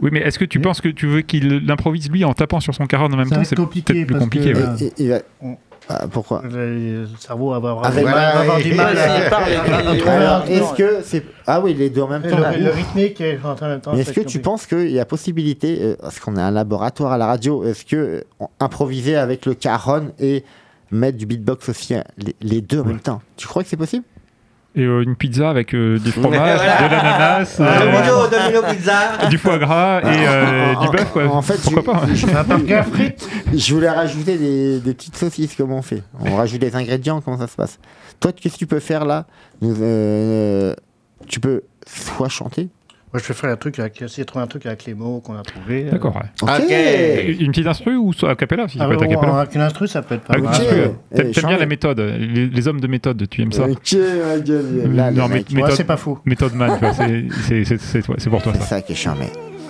[0.00, 0.64] Oui, mais est-ce que tu Oui.
[0.64, 3.36] penses que tu veux qu'il l'improvise lui en tapant sur son caron en même Ça
[3.36, 3.44] temps?
[3.44, 4.52] C'est compliqué peut-être plus parce compliqué.
[4.52, 4.82] que, ouais.
[4.82, 5.56] Et- et- il va- on-
[5.88, 9.30] Ah, Pourquoi Le cerveau va avoir, Ah, va bah, avoir ouais, du mal à, il
[9.30, 11.24] parle avec à- à les- trouver Alors, un- est-ce que c'est.
[11.46, 12.38] Ah oui, les deux en même le, temps.
[12.58, 13.92] le rythmique est en même temps.
[13.94, 17.12] Mais est-ce que tu penses qu'il y a possibilité, euh, parce qu'on est un laboratoire
[17.12, 20.44] à la radio, est-ce que euh, on- improviser avec le caron et
[20.90, 23.76] mettre du beatbox aussi, hein, les, les deux en même temps Tu crois que c'est
[23.76, 24.04] possible?
[24.78, 26.76] Et euh, une pizza avec euh, du fromage, Voilà.
[26.88, 29.26] de l'ananas, Ah, euh, Domino, Pizza.
[29.30, 31.10] du foie gras et euh, En- du bœuf.
[31.12, 31.26] quoi.
[31.28, 35.54] en fait, Pourquoi je- pas Un burger frites Je voulais rajouter des, des petites saucisses,
[35.56, 36.02] comment on fait?
[36.20, 37.78] On rajoute des ingrédients, comment ça se passe?
[38.20, 39.26] Toi, qu'est-ce que tu peux faire là?
[39.62, 40.74] Nous, euh,
[41.28, 42.68] Tu peux soit chanter.
[43.16, 45.20] Moi, je vais faire un truc avec, essayer de trouver un truc avec les mots
[45.20, 45.84] qu'on a trouvés.
[45.84, 47.32] D'accord, ouais.
[47.40, 49.54] Une petite instru ou soit a cappella si ça Ah, peut être ouais, cappella avec
[49.54, 50.90] une instru, ça peut être pas Avec une mal.
[51.12, 54.38] Eh, T'aimes bien la méthode, les, les hommes de méthode, tu aimes ça Ok, ma
[54.38, 54.90] gueule.
[54.94, 56.18] Là, le Non, mais- mec, mais- Ouais, méthode- c'est pas faux.
[56.26, 56.78] Méthode man,
[57.46, 58.66] c'est- pour toi c'est ça.
[58.66, 59.28] ça qui est charmé.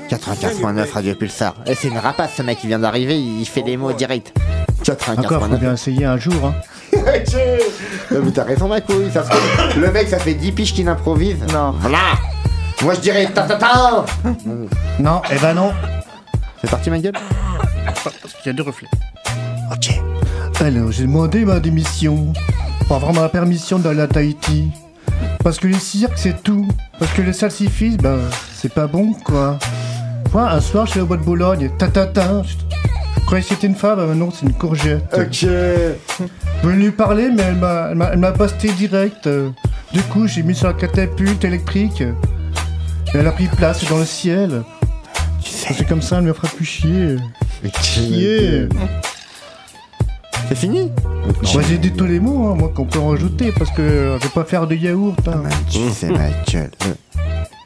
[0.08, 1.54] 95.9 Radio Pulsar.
[1.68, 4.32] Et c'est une rapace ce mec qui vient d'arriver, il fait des mots direct.
[4.80, 5.60] Encore, faut 95.9.
[5.60, 6.34] bien essayer un jour.
[6.46, 6.54] Hein.
[8.12, 9.08] non, mais t'as raison, ma couille.
[9.12, 11.38] Ça se trouve, le mec, ça fait 10 piges qu'il improvise.
[11.52, 11.74] Non.
[11.78, 11.98] Voilà.
[12.82, 14.04] Moi, je dirais ta ta ta.
[14.98, 15.72] Non, eh ben non.
[16.60, 17.14] C'est parti, ma gueule
[18.44, 18.88] Il y a deux reflets.
[19.72, 20.00] Ok.
[20.60, 22.32] Alors, j'ai demandé ma démission
[22.86, 24.70] pour avoir ma permission d'aller à Tahiti.
[25.42, 26.66] Parce que les cirques, c'est tout.
[26.98, 28.18] Parce que les salsifis, ben,
[28.54, 29.58] c'est pas bon, quoi.
[30.32, 32.42] Moi, un soir, je suis la boîte de Boulogne, ta ta ta.
[32.42, 35.02] Je croyais que c'était une femme, ben non, c'est une courgette.
[35.16, 35.32] Ok.
[35.42, 35.94] Je
[36.62, 39.28] voulais lui parler, mais elle m'a, elle m'a, elle m'a basté direct.
[39.92, 42.02] Du coup, j'ai mis sur la catapulte électrique.
[43.16, 44.62] Et elle a pris place dans le ciel.
[45.42, 45.72] Tu sais.
[45.72, 47.16] C'est comme ça, elle me fera plus chier.
[47.80, 48.68] Chier.
[50.50, 50.92] C'est fini
[51.54, 54.18] Moi, j'ai dit tous les mots, hein, moi, qu'on peut en rajouter, parce que euh,
[54.18, 55.26] je vais pas faire de yaourt.
[55.28, 55.36] Hein.
[55.36, 56.70] Man, tu sais, ma gueule.
[56.86, 56.92] Euh,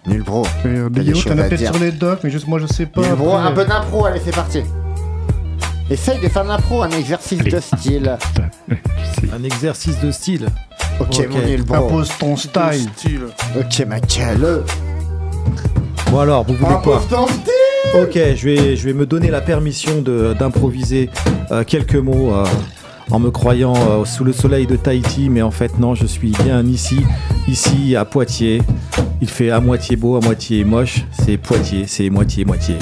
[0.07, 0.47] Nul bro.
[0.67, 1.75] Euh, T'as des choses t'en as à peut-être dire.
[1.75, 3.01] sur les docks, mais juste moi, je sais pas.
[3.01, 3.49] Nul bro, après.
[3.49, 4.63] un peu d'impro, allez, c'est parti.
[5.91, 7.51] Essaye de faire de l'impro, un exercice Allez.
[7.51, 8.17] de style.
[9.35, 10.47] Un exercice de style.
[11.01, 11.29] Ok, Ok.
[11.31, 11.87] mon nul bro.
[11.87, 12.89] Impose ton style.
[13.59, 14.63] Ok, ma gueule.
[16.11, 18.01] Bon alors, vous voulez quoi ton style.
[18.03, 20.03] Ok, je vais, je vais me donner la permission
[20.39, 21.11] d'improviser
[21.51, 22.45] euh, quelques mots euh,
[23.11, 26.31] en me croyant euh, sous le soleil de Tahiti, mais en fait non, je suis
[26.45, 27.01] bien ici,
[27.49, 28.63] ici à Poitiers.
[29.21, 31.05] Il fait à moitié beau, à moitié moche.
[31.13, 32.77] C'est Poitiers, c'est moitié-moitié.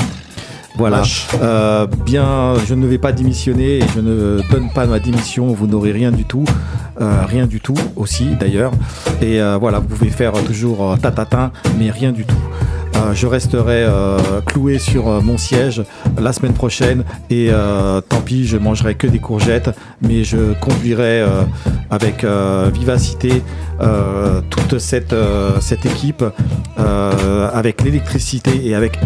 [0.77, 1.03] Voilà.
[1.43, 5.49] Euh, bien, je ne vais pas démissionner et je ne donne pas ma démission.
[5.49, 6.45] Vous n'aurez rien du tout,
[7.01, 8.73] Euh, rien du tout aussi d'ailleurs.
[9.23, 12.43] Et euh, voilà, vous pouvez faire toujours tatatin, mais rien du tout.
[12.99, 15.83] Euh, je resterai euh, cloué sur euh, mon siège
[16.21, 17.51] la semaine prochaine et
[18.09, 19.71] tant pis, je mangerai que des courgettes,
[20.03, 21.25] mais je conduirai
[21.91, 22.25] avec
[22.73, 23.43] vivacité
[24.51, 25.15] toute cette,
[25.61, 26.25] cette équipe
[26.77, 28.99] avec l'électricité et avec,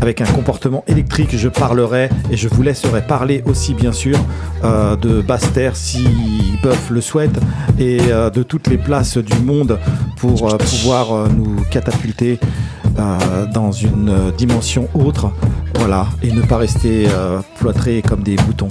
[0.00, 1.36] avec un comportement électrique.
[1.36, 4.18] Je parlerai et je vous laisserai parler aussi, bien sûr,
[4.64, 6.08] de Basse-Terre si
[6.62, 7.38] Buff le souhaite
[7.78, 9.78] et de toutes les places du monde
[10.16, 12.38] pour pouvoir nous catapulter
[12.98, 15.30] euh, dans une euh, dimension autre,
[15.74, 17.40] voilà, et ne pas rester euh,
[18.08, 18.70] comme des boutons.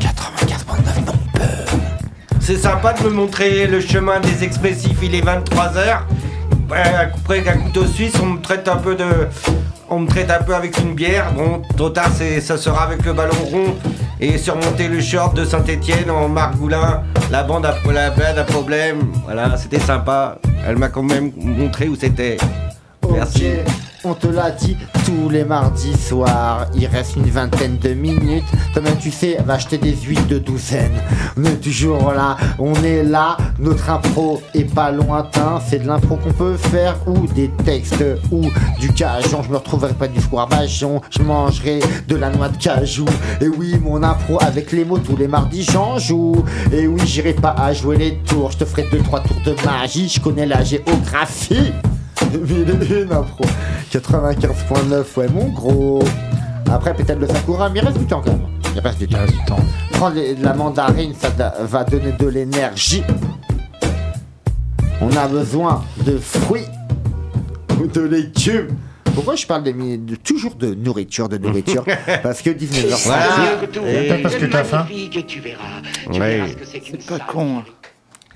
[0.00, 1.12] 95.9 non.
[2.40, 6.00] C'est sympa de me montrer le chemin des expressifs, il est 23h.
[6.68, 6.76] bah,
[7.14, 9.04] après un couteau suisse, on me traite un peu de.
[9.88, 11.32] On me traite un peu avec une bière.
[11.32, 13.74] Bon, trop tard, c'est, ça sera avec le ballon rond
[14.20, 17.02] et surmonter le short de Saint-Etienne en Margoulin.
[17.30, 19.12] La bande a, la bande a problème.
[19.24, 20.38] Voilà, c'était sympa.
[20.66, 22.36] Elle m'a quand même montré où c'était.
[23.12, 23.44] Merci.
[24.08, 26.66] On te l'a dit tous les mardis soirs.
[26.76, 28.44] Il reste une vingtaine de minutes.
[28.72, 31.02] Toi-même, tu sais, va acheter des huiles de douzaine.
[31.36, 33.36] On est toujours là, on est là.
[33.58, 35.60] Notre impro est pas lointain.
[35.66, 38.42] C'est de l'impro qu'on peut faire ou des textes ou
[38.78, 39.42] du cajon.
[39.42, 41.00] Je me retrouverai pas du à bajon.
[41.10, 43.06] Je mangerai de la noix de cajou.
[43.40, 46.44] Et oui, mon impro avec les mots tous les mardis, j'en joue.
[46.70, 48.52] Et oui, j'irai pas à jouer les tours.
[48.52, 50.08] Je te ferai deux, trois tours de magie.
[50.08, 51.72] Je connais la géographie.
[52.32, 53.44] Mille et une impro.
[53.92, 56.02] 95.9, ouais, mon gros.
[56.70, 58.46] Après, peut-être le Sakura, mais il reste du temps quand même.
[58.74, 59.18] Il reste du temps.
[59.18, 59.56] reste du temps.
[59.92, 61.28] Prendre les- de la mandarine, ça
[61.60, 63.02] va donner de l'énergie.
[65.00, 66.66] On a besoin de fruits
[67.80, 68.68] ou de légumes.
[69.14, 71.84] Pourquoi je parle de, mi- de- toujours de nourriture, de nourriture
[72.22, 73.02] Parce que 19h30.
[73.04, 74.18] Voilà.
[74.22, 74.86] Parce que t'as faim.
[76.12, 76.42] Ouais.
[76.74, 77.58] C'est pas con.
[77.58, 77.62] hein.
[77.64, 77.75] C'est vrai que c'est pas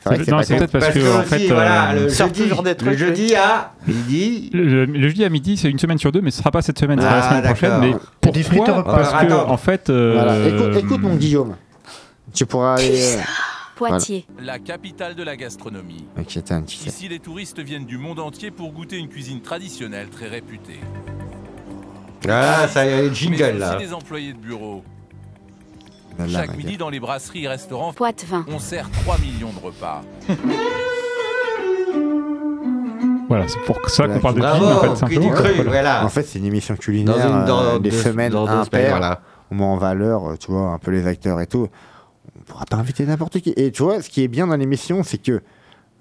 [0.02, 2.76] c'est peut-être parce que, que en fait, voilà, euh, le, sort jeudi, toujours des le
[2.76, 4.50] trucs, jeudi à midi.
[4.52, 6.78] Le, le jeudi à midi, c'est une semaine sur deux, mais ce sera pas cette
[6.78, 7.80] semaine, c'est Ah, la semaine prochaine.
[7.80, 8.96] Mais pourquoi repas.
[8.96, 9.90] Parce que, en fait.
[9.90, 10.48] euh, Voilà.
[10.48, 11.56] Écoute, écoute, mon Guillaume.
[12.32, 13.16] Tu pourras aller.
[13.16, 13.20] euh,
[13.76, 14.26] Poitiers.
[14.42, 16.04] La capitale de la gastronomie.
[16.68, 20.80] Ici, les touristes viennent du monde entier pour goûter une cuisine traditionnelle très réputée.
[22.28, 23.76] Ah, ça y est, jingle là.
[23.76, 24.84] des employés de bureau.
[26.28, 27.92] Chaque midi, dans les brasseries et restaurants,
[28.48, 30.02] on sert 3 millions de repas.
[33.28, 35.64] Voilà, c'est pour ça qu'on parle de Bravo, cuisine, en fait, simplement.
[35.70, 36.04] Voilà.
[36.04, 37.16] En fait, c'est une émission Dans culinaire.
[37.40, 38.90] une dans euh, des deux- semaines dans deux semaines, impaires.
[38.90, 39.20] voilà.
[39.52, 41.68] On met en valeur, euh, tu vois, un peu les acteurs et tout.
[42.36, 43.52] On pourra pas inviter n'importe qui.
[43.56, 45.42] Et tu vois, ce qui est bien dans l'émission, c'est que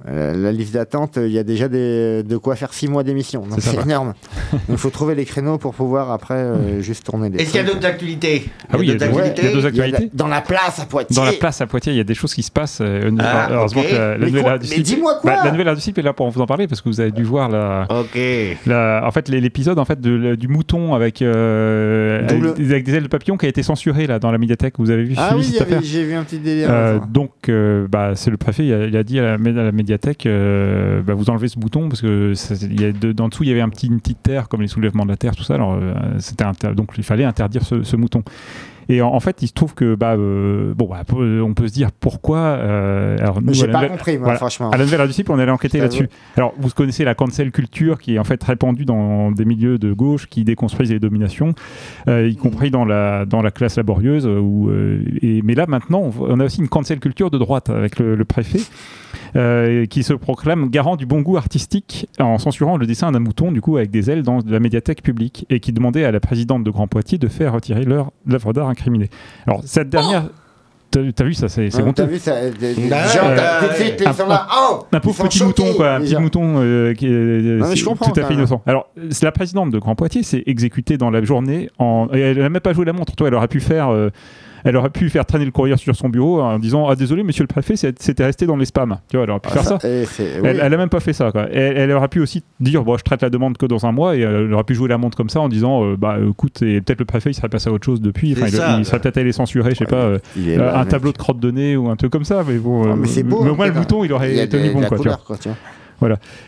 [0.07, 3.41] euh, la liste d'attente, il y a déjà des, de quoi faire six mois d'émission.
[3.41, 4.13] Donc C'est énorme.
[4.51, 7.61] Donc il faut trouver les créneaux pour pouvoir après euh, juste tourner des Est-ce qu'il
[7.61, 8.45] y a d'autres actualités?
[8.71, 10.03] Ah oui, il y a d'autres deux- actualités?
[10.05, 11.15] a Dans la place à Poitiers.
[11.15, 12.79] Dans la place à Poitiers, il y a des choses qui se passent.
[12.81, 15.51] euh, Ah, heureusement que la, la Mais nouvelle quoi radio Mais dis-moi quoi Bah, La
[15.51, 17.87] nouvelle Cible est là pour vous en parler parce que vous avez dû voir la,
[17.89, 18.17] Ok.
[18.65, 22.83] la- en fait l'épisode en fait de, la- du mouton avec, euh, avec, le- avec
[22.85, 24.75] des ailes de papillon qui a été censuré là dans la médiathèque.
[24.77, 26.69] Vous avez vu Ah oui, j'ai vu un petit délire.
[26.71, 29.37] Euh, donc, euh, bah, c'est le préfet, il a, il a dit à la, à
[29.37, 29.88] la médiathèque,
[30.25, 33.49] euh, bah, vous enlevez ce bouton parce que ça- y a de- d'en dessous il
[33.49, 35.55] y avait un petit, une petite terre comme les soulèvements de la terre, tout ça.
[35.55, 38.23] Alors, euh, c'était inter- donc il fallait interdire ce, ce mouton.
[38.91, 41.73] Et en, en fait, il se trouve que bah, euh, bon, bah, on peut se
[41.73, 42.39] dire pourquoi.
[42.39, 44.37] euh, alors nous, J'ai pas compris, moi, voilà.
[44.39, 44.71] franchement.
[44.71, 46.09] À la nouvelle radio Cible, on allait enquêter Je là-dessus.
[46.35, 49.93] Alors, vous connaissez la cancel culture qui est en fait répandue dans des milieux de
[49.93, 51.53] gauche qui déconstruisent les dominations,
[52.07, 54.25] euh, y compris dans la, dans la classe laborieuse.
[54.25, 54.71] Où,
[55.21, 58.25] et, mais là, maintenant, on, a aussi une cancel culture de droite avec le, le
[58.25, 58.61] préfet
[59.35, 63.51] euh, qui se proclame garant du bon goût artistique en censurant le dessin d'un mouton,
[63.51, 66.63] du coup, avec des ailes dans la médiathèque publique et qui demandait à la présidente
[66.63, 69.09] de Grand Poitiers de faire retirer leur l'œuvre d'art incriminée.
[69.47, 70.25] Alors, cette dernière.
[70.91, 71.91] T'as t'as vu ça, c'est Hein, honteux.
[72.03, 72.95] T'as vu ça euh, des- des gens,
[73.35, 74.47] t'as- tout de suite, un- ils sont là.
[74.59, 78.63] Oh pauvre petit mouton, quoi, un petit mouton euh, qui est tout à fait innocent.
[78.65, 81.69] Alors, c'est la présidente de Grand Poitiers s'est exécutée dans la journée.
[81.77, 82.07] En...
[82.11, 83.15] Elle n'a même pas joué la montre.
[83.15, 83.91] Toi, elle aurait pu faire.
[84.63, 87.43] Elle aurait pu faire traîner le courrier sur son bureau en disant Ah, désolé, monsieur
[87.43, 88.97] le préfet, c'était resté dans les spams.
[89.09, 89.77] Tu vois, elle aurait pu faire ça.
[89.79, 90.59] C'est- Elle, oui.
[90.61, 91.31] elle a même pas fait ça.
[91.31, 91.47] Quoi.
[91.51, 94.15] Elle, elle aurait pu aussi dire bon, je traite la demande que dans un mois
[94.15, 96.81] et elle aurait pu jouer la montre comme ça en disant euh, bah écoute, et
[96.81, 98.33] peut-être le préfet il serait passé à autre chose depuis.
[98.33, 100.79] Enfin, il, ça, il serait peut-être allé censurer, je sais pas, euh, euh, là, un
[100.79, 100.89] mec.
[100.89, 102.43] tableau de crotte de nez ou un truc comme ça.
[102.47, 103.43] Mais bon, Ah, mais c'est beau.
[103.43, 104.79] mais au moins le mouton il aurait de- bon.
[104.81, 105.57] Quoi, tu couleur, quoi, tu vois.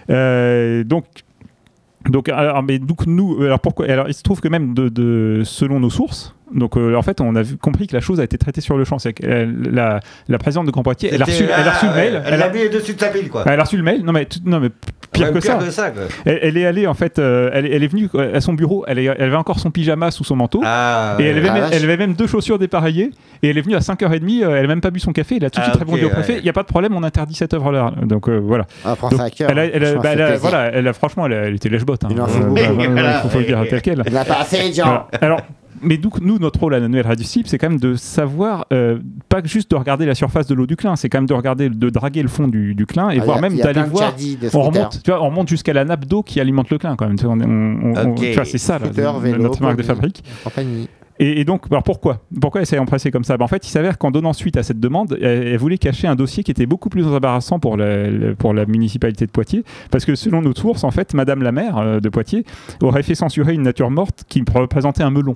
[0.10, 1.06] Euh, donc,
[2.10, 5.42] donc, alors, mais donc nous, alors pourquoi Alors, il se trouve que même de, de-
[5.44, 8.24] selon nos sources, donc euh, en fait, on a vu- compris que la chose a
[8.24, 9.00] été traitée sur le champ.
[9.00, 11.86] C'est que euh, la, la présidente de Grand Poitiers, elle a reçu, elle a reçu
[11.86, 12.14] le ah, mail.
[12.14, 13.44] ouais, Elle Elle a, l'a mis dessus de sa pile, quoi.
[13.48, 14.04] elle a reçu le mail.
[14.04, 14.70] Non mais, tout- non mais
[15.12, 15.60] pire que ça.
[16.26, 18.54] Elle, elle est allée en fait, euh, elle, est- elle est venue euh, à son
[18.54, 18.84] bureau.
[18.88, 20.62] Elle, est- elle avait encore son pyjama sous son manteau.
[20.64, 23.12] Ah, Et elle avait, Ah, même, elle avait même deux chaussures dépareillées.
[23.44, 24.44] Et elle est venue à 5h30.
[24.44, 25.36] euh, elle n'a même pas bu son café.
[25.38, 26.96] Elle a tout de Ah, suite répondu au préfet il n'y a pas de problème,
[26.96, 27.92] on interdit cette œuvre-là.
[28.04, 28.66] Donc euh, voilà.
[28.86, 29.50] Ah, Donc, ça à cœur.
[29.52, 31.56] elle a, elle a- Franchement, bah, elle a- voilà, elle a, franchement, elle, a- elle
[31.56, 32.04] était lèche-botte.
[32.04, 32.08] hein.
[32.12, 32.24] Il faut
[32.54, 34.04] bah, il faut, le dire tel quel.
[34.08, 34.72] Il n'a pas assez.
[34.76, 35.08] Voilà.
[35.22, 35.42] Alors,
[35.82, 39.00] mais donc, nous, notre rôle à radio cible, c'est quand même de savoir, euh,
[39.30, 41.70] pas juste de regarder la surface de l'eau du Clin, c'est quand même de regarder,
[41.70, 44.14] de draguer le fond du, du Clin et Ah, a- même d'aller voir.
[44.54, 47.08] On remonte, tu vois, on remonte jusqu'à la nappe d'eau qui alimente le Clin quand
[47.08, 47.18] même.
[47.18, 47.36] Tu vois,
[48.46, 50.24] c'est ça, là, Scooter, vélo, notre marque de fabrique.
[50.44, 50.88] Compagnie.
[51.24, 52.22] Et, donc, alors pourquoi?
[52.40, 53.38] Pourquoi elle s'est empressée comme ça?
[53.38, 56.08] Ben, En fait, il s'avère qu'en donnant suite à cette demande, elle, elle voulait cacher
[56.08, 59.64] un dossier qui était beaucoup plus embarrassant pour la, la- pour la municipalité de Poitiers,
[59.92, 62.44] parce que selon nos sources, en fait, Madame la maire euh, de Poitiers
[62.82, 65.36] aurait fait censurer une nature morte qui représentait un melon.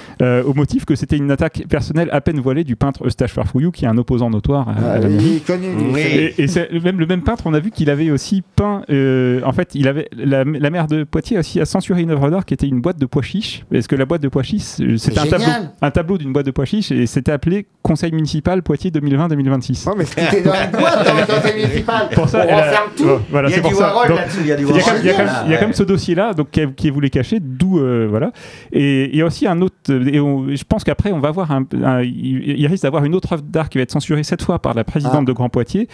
[0.21, 3.71] euh, au motif que c'était une attaque personnelle à peine voilée du peintre Eustache Farfouillou,
[3.71, 5.07] qui est un opposant notoire à, à Ah, la
[5.45, 5.67] connu.
[5.93, 5.99] Oui.
[5.99, 8.83] Et, et c'est le même, le même peintre, on a vu qu'il avait aussi peint.
[8.89, 12.29] euh, en fait, il avait la, la maire de Poitiers aussi a censuré une œuvre
[12.29, 13.63] d'art qui était une boîte de pois chiches.
[13.71, 15.45] Parce que la boîte de pois chiches, euh, c'était un tableau,
[15.81, 19.89] un tableau d'une boîte de pois chiches et c'était appelé Conseil municipal Poitiers 2020-2026.
[19.89, 22.09] Ouais, mais est dans une boîte dans le conseil municipal.
[22.13, 23.07] Pour ça, on renferme tout.
[23.29, 23.73] Voilà, Il y a du.
[23.73, 24.93] Warhol là-dessus, il y a du quand Warhol.
[24.93, 25.75] même- il y a quand même- il y a quand même Ouais.
[25.75, 28.31] ce dossier-là, donc qui, qui voulait cacher, d'où euh, voilà.
[28.71, 29.75] Et il y a aussi un autre.
[30.11, 33.33] Et on- je pense qu'après, on va voir un, un- il, risque d'avoir une autre
[33.33, 35.25] œuvre d'art qui va être censurée cette fois par la présidente Ah.
[35.25, 35.87] de Grand Poitiers,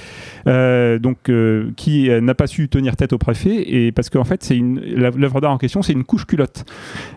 [0.47, 4.23] euh, donc euh, qui euh, n'a pas su tenir tête au préfet, et parce qu'en
[4.23, 6.65] fait, c'est une l'œuvre d'art en question, c'est une couche culotte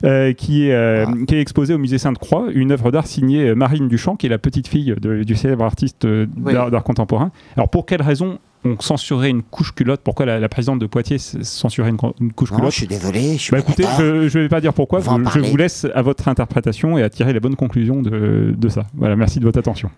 [0.04, 1.12] euh, qui est Ah.
[1.26, 4.38] qui est exposée au musée Sainte-Croix, une œuvre d'art signée Marine Duchamp, qui est la
[4.38, 6.52] petite fille de- du célèbre artiste Oui.
[6.52, 7.30] d'art contemporain.
[7.56, 11.18] Alors pour quelle raison on censurerait une couche culotte Pourquoi la, la présidente de Poitiers
[11.18, 14.38] censurait une, une couche Non, culotte je suis désolé, je suis bah écoutez, je, je
[14.38, 17.56] vais pas dire pourquoi, je, vous laisse à votre interprétation et à tirer les bonnes
[17.56, 18.86] conclusions de, de ça.
[18.94, 19.90] Voilà, merci de votre attention.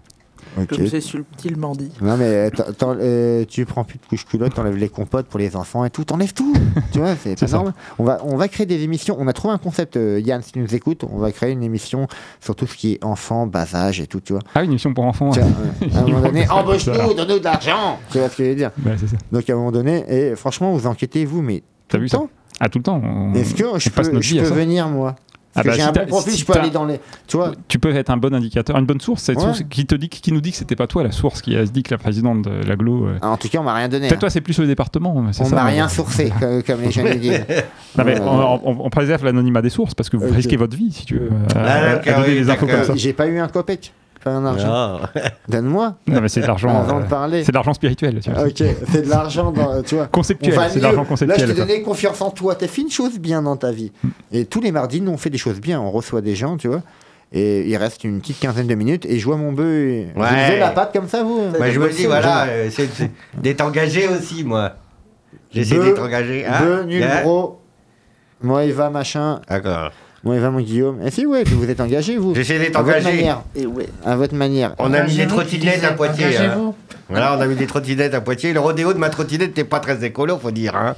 [0.61, 0.69] Ok.
[0.69, 1.91] Comme c'est subtilement dit.
[2.03, 5.57] Non mais t'en- euh, tu prends plus de couches culottes, t'enlèves les compotes pour les
[5.57, 6.53] enfants et tout, t'enlèves tout.
[6.93, 7.73] tu vois, c'est normal.
[7.99, 9.17] On va, on va créer des émissions.
[9.19, 11.63] On a trouvé un concept, euh, Yann, si tu nous écoutes, on va créer une
[11.63, 12.07] émission
[12.41, 14.43] sur tout ce qui est enfant, bas âge et tout, tu vois.
[14.55, 15.31] Ah, une émission pour enfants.
[15.31, 15.47] Tiens,
[15.83, 17.99] euh, à un moment donné, embauche-nous, donne-nous de l'argent.
[18.11, 19.17] Tu vois ce que je veux dire ça.
[19.33, 22.09] Donc à un moment donné, et franchement, vous enquêtez vous, mais T'as tout vu le
[22.09, 22.29] ça temps.
[22.61, 23.01] Ah, tout le temps.
[23.03, 25.17] on- Est-ce que on je passe peux, je venir moi?
[25.55, 26.71] Ah Parce que bah, j'ai si un t'as- bon profil, si je peux t'as- aller
[26.71, 26.99] dans les.
[27.27, 29.43] Tu vois Tu peux être un bon indicateur, une bonne source, cette Ouais.
[29.45, 31.65] source qui te dit, qui nous dit que c'était pas toi la source qui a
[31.65, 33.07] dit que la présidente de l'aglo.
[33.07, 34.09] euh, En tout cas, on m'a rien donné.
[34.09, 34.21] Peut-être hein.
[34.21, 35.25] toi, c'est plus le département.
[35.33, 37.45] c'est On m'a rien sourcé, comme, comme les jeunes le disent.
[37.99, 40.35] Non, mais Euh, on, on- on préserve l'anonymat des sources parce que vous Ok.
[40.37, 41.29] risquez votre vie si tu veux.
[41.55, 42.95] à- Ah, à- à d'accord, donner oui, des infos comme ça.
[42.97, 43.93] J'ai pas eu un copec,
[44.23, 44.67] pas un argent.
[44.99, 45.01] Non.
[45.49, 45.97] Donne-moi.
[46.07, 46.69] Non, mais c'est de l'argent.
[46.71, 47.45] Avant euh, de parler.
[47.45, 48.21] C'est de l'argent spirituel.
[48.21, 48.45] Tu vois.
[48.45, 49.53] Ok, c'est de l'argent,
[49.87, 50.07] tu vois.
[50.07, 51.49] Conceptuel, c'est de l'argent Là, je conceptuel.
[51.49, 52.55] t'ai donné confiance en toi.
[52.55, 53.93] T'as fait une chose bien dans ta vie.
[54.33, 55.81] Et tous les mardis, nous, on fait des choses bien.
[55.81, 56.83] On reçoit des gens, tu vois.
[57.35, 59.07] Et il reste une petite quinzaine de minutes.
[59.07, 59.67] Et je vois mon bœuf.
[59.67, 60.49] et- Vous Ouais.
[60.49, 62.89] levez la patte comme ça, vous Bah, je me dis, voilà, euh, c'est
[63.41, 64.73] d'être engagé aussi, moi.
[65.51, 66.45] J'essaie d'être engagé.
[66.47, 67.59] Hein Bœuf, nul, gros.
[68.43, 69.41] Moi, il va, machin.
[69.49, 69.91] D'accord.
[70.25, 71.01] Moi, il va, mon Guillaume.
[71.05, 72.35] Et si, ouais, vous êtes engagé, vous.
[72.35, 73.17] J'essaie d'être votre engagé.
[73.17, 73.43] manière.
[73.57, 73.89] Et ouais.
[74.05, 74.75] À votre manière.
[74.79, 76.37] On a mis des trottinettes à Poitiers.
[76.37, 76.73] hein.
[77.09, 78.53] Voilà, on a mis des trottinettes à Poitiers.
[78.53, 80.77] Le rodéo de ma trottinette n'était pas très écolo, faut dire.
[80.77, 80.95] hein.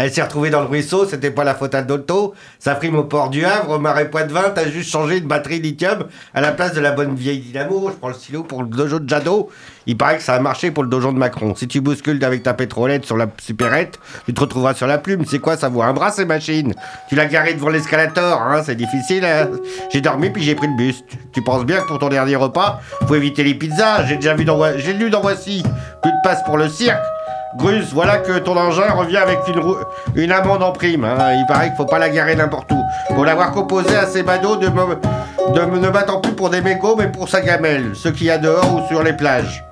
[0.00, 2.32] Elle s'est retrouvée dans le ruisseau, c'était pas la faute à Dotto.
[2.60, 6.04] Ça frime au port du Havre, au marais Poitevin, t'as juste changé une batterie lithium
[6.34, 7.88] à la place de la bonne vieille dynamo.
[7.90, 9.50] Je prends le stylo pour le dojo de Jadot.
[9.86, 11.54] Il paraît que ça a marché pour le dojo de Macron.
[11.56, 15.24] Si tu bouscules avec ta pétrolette sur la supérette, tu te retrouveras sur la plume.
[15.26, 16.74] C'est quoi, ça vaut un bras ces machines?
[17.08, 19.24] Tu l'as garé devant l'escalator, hein, c'est difficile.
[19.24, 19.48] hein.
[19.90, 21.02] J'ai dormi puis j'ai pris le bus.
[21.32, 24.04] Tu- penses bien que pour ton dernier repas, faut éviter les pizzas.
[24.06, 25.64] J'ai déjà vu dans, j'ai lu dans Voici.
[26.02, 26.98] Plus de place pour le cirque.
[27.56, 29.62] Grus, voilà que ton engin revient avec une,
[30.22, 31.04] une amende en prime.
[31.04, 31.16] hein.
[31.32, 32.82] Il paraît qu'il faut pas la garer n'importe où.
[33.14, 36.94] Pour l'avoir composé à ces badauds de, me- de ne battant plus pour des mégots,
[36.96, 37.92] mais pour sa gamelle.
[37.94, 39.64] Ce qu'il y a dehors ou sur les plages.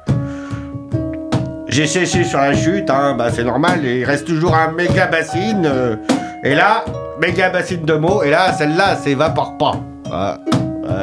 [1.69, 5.67] J'ai séché sur la chute, hein, bah c'est normal, il reste toujours un méga bassine.
[5.67, 5.97] euh,
[6.43, 6.85] et là,
[7.21, 9.75] méga bassine de mots, et là, celle-là, s'évapore pas.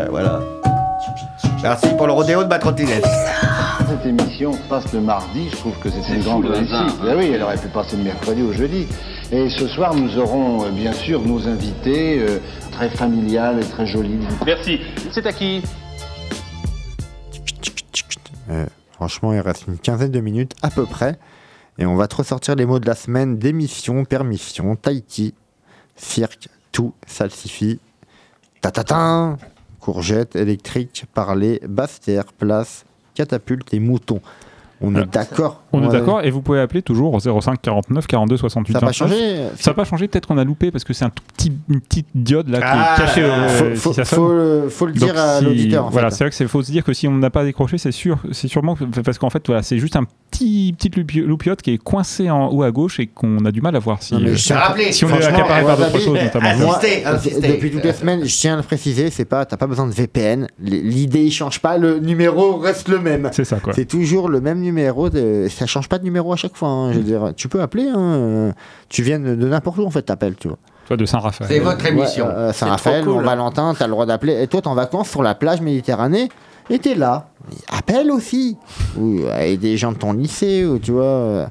[0.09, 0.39] Voilà.
[1.63, 3.05] Merci pour le rodéo de ma trottinette.
[3.87, 6.99] Cette émission passe le mardi, je trouve que c'est une grande réussite.
[7.01, 8.85] Ben oui, elle aurait pu passer le mercredi ou jeudi.
[9.31, 12.39] Et ce soir, nous aurons euh, bien sûr nos invités, euh,
[12.73, 14.19] très familiales et très jolies.
[14.45, 14.81] Merci.
[15.13, 15.63] C'est à qui
[18.49, 21.17] Euh, franchement, il reste une quinzaine de minutes à peu près.
[21.77, 25.33] Et on va te ressortir les mots de la semaine démission, permission, Tahiti,
[25.95, 27.79] cirque, tout, salsifie,
[28.59, 29.37] tatatin,
[29.83, 34.21] courgette, électrique, parler, basse-terre, place, catapulte et mouton.
[34.79, 35.91] On est d'accord On est Ouais.
[35.91, 38.95] d'accord et vous pouvez appeler toujours au 05 49 42 68 Ça n'a pas 29.
[39.09, 41.51] changé Ça n'a pas changé, peut-être qu'on a loupé parce que c'est un tout petit,
[41.69, 44.85] une petite diode là qui Ah, est cachée euh, faut, si faut- faut le, faut
[44.85, 45.85] le Donc, dire à si- l'auditeur.
[45.87, 46.15] En voilà, fait.
[46.15, 48.19] c'est vrai que c'est faut se dire que si on n'a pas décroché, c'est sûr,
[48.31, 51.77] c'est sûrement parce qu'en fait voilà, c'est juste un petit petite loupi- loupiote qui est
[51.77, 54.35] coincé en haut à gauche et qu'on a du mal à voir si Non, euh,
[54.35, 56.47] je tiens à- Rappelez, si on est accaparé par d'autres choses notamment.
[56.71, 57.47] ah, euh, insistez.
[57.47, 59.91] depuis toutes les semaines, je tiens à le préciser, c'est pas, t'as pas besoin de
[59.93, 60.47] VPN.
[60.59, 63.29] L'idée change pas, le numéro reste le même.
[63.31, 63.73] C'est ça quoi.
[63.73, 65.09] C'est toujours le même numéro.
[65.09, 65.47] De...
[65.63, 66.67] Ça change pas de numéro à chaque fois.
[66.69, 66.91] hein.
[66.91, 67.87] Je veux dire, tu peux appeler.
[67.87, 68.51] hein, euh,
[68.89, 70.57] Tu viens de, n'importe où en fait, t'appelles, tu vois.
[70.87, 71.49] Toi de Saint-Raphaël.
[71.49, 72.25] C'est votre émission.
[72.27, 73.13] Ouais, euh, C'est Saint-Raphaël, cool.
[73.13, 74.41] Mont-Valentin, t'as le droit d'appeler.
[74.41, 76.27] Et toi, t'es en vacances sur la plage Méditerranée.
[76.69, 77.29] Et t'es là.
[77.69, 78.57] Appelle aussi.
[78.97, 81.03] Ou avec des gens de ton lycée, ou tu vois.
[81.03, 81.45] euh,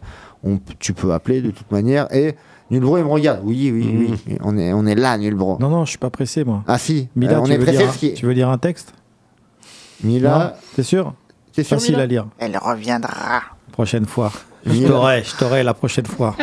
[0.44, 2.12] On, tu peux appeler de toute manière.
[2.14, 2.34] Et
[2.70, 3.40] Nulbro, il me regarde.
[3.44, 4.16] Oui, oui, Mhm.
[4.26, 4.38] oui.
[4.42, 5.56] On est, on est là, Nulbro.
[5.60, 6.62] Non, non, je suis pas pressé, moi.
[6.66, 8.12] Ah si, Mila, euh, on tu, est veux pressé.
[8.14, 8.92] tu veux lire un texte?
[10.02, 11.14] Mila, T'es sûr?
[11.52, 12.02] T'es sûr Facile Mila?
[12.02, 12.26] à lire.
[12.38, 13.42] Elle reviendra.
[13.72, 14.30] Prochaine fois.
[14.64, 16.36] Je t'aurai, je t'aurai la prochaine fois.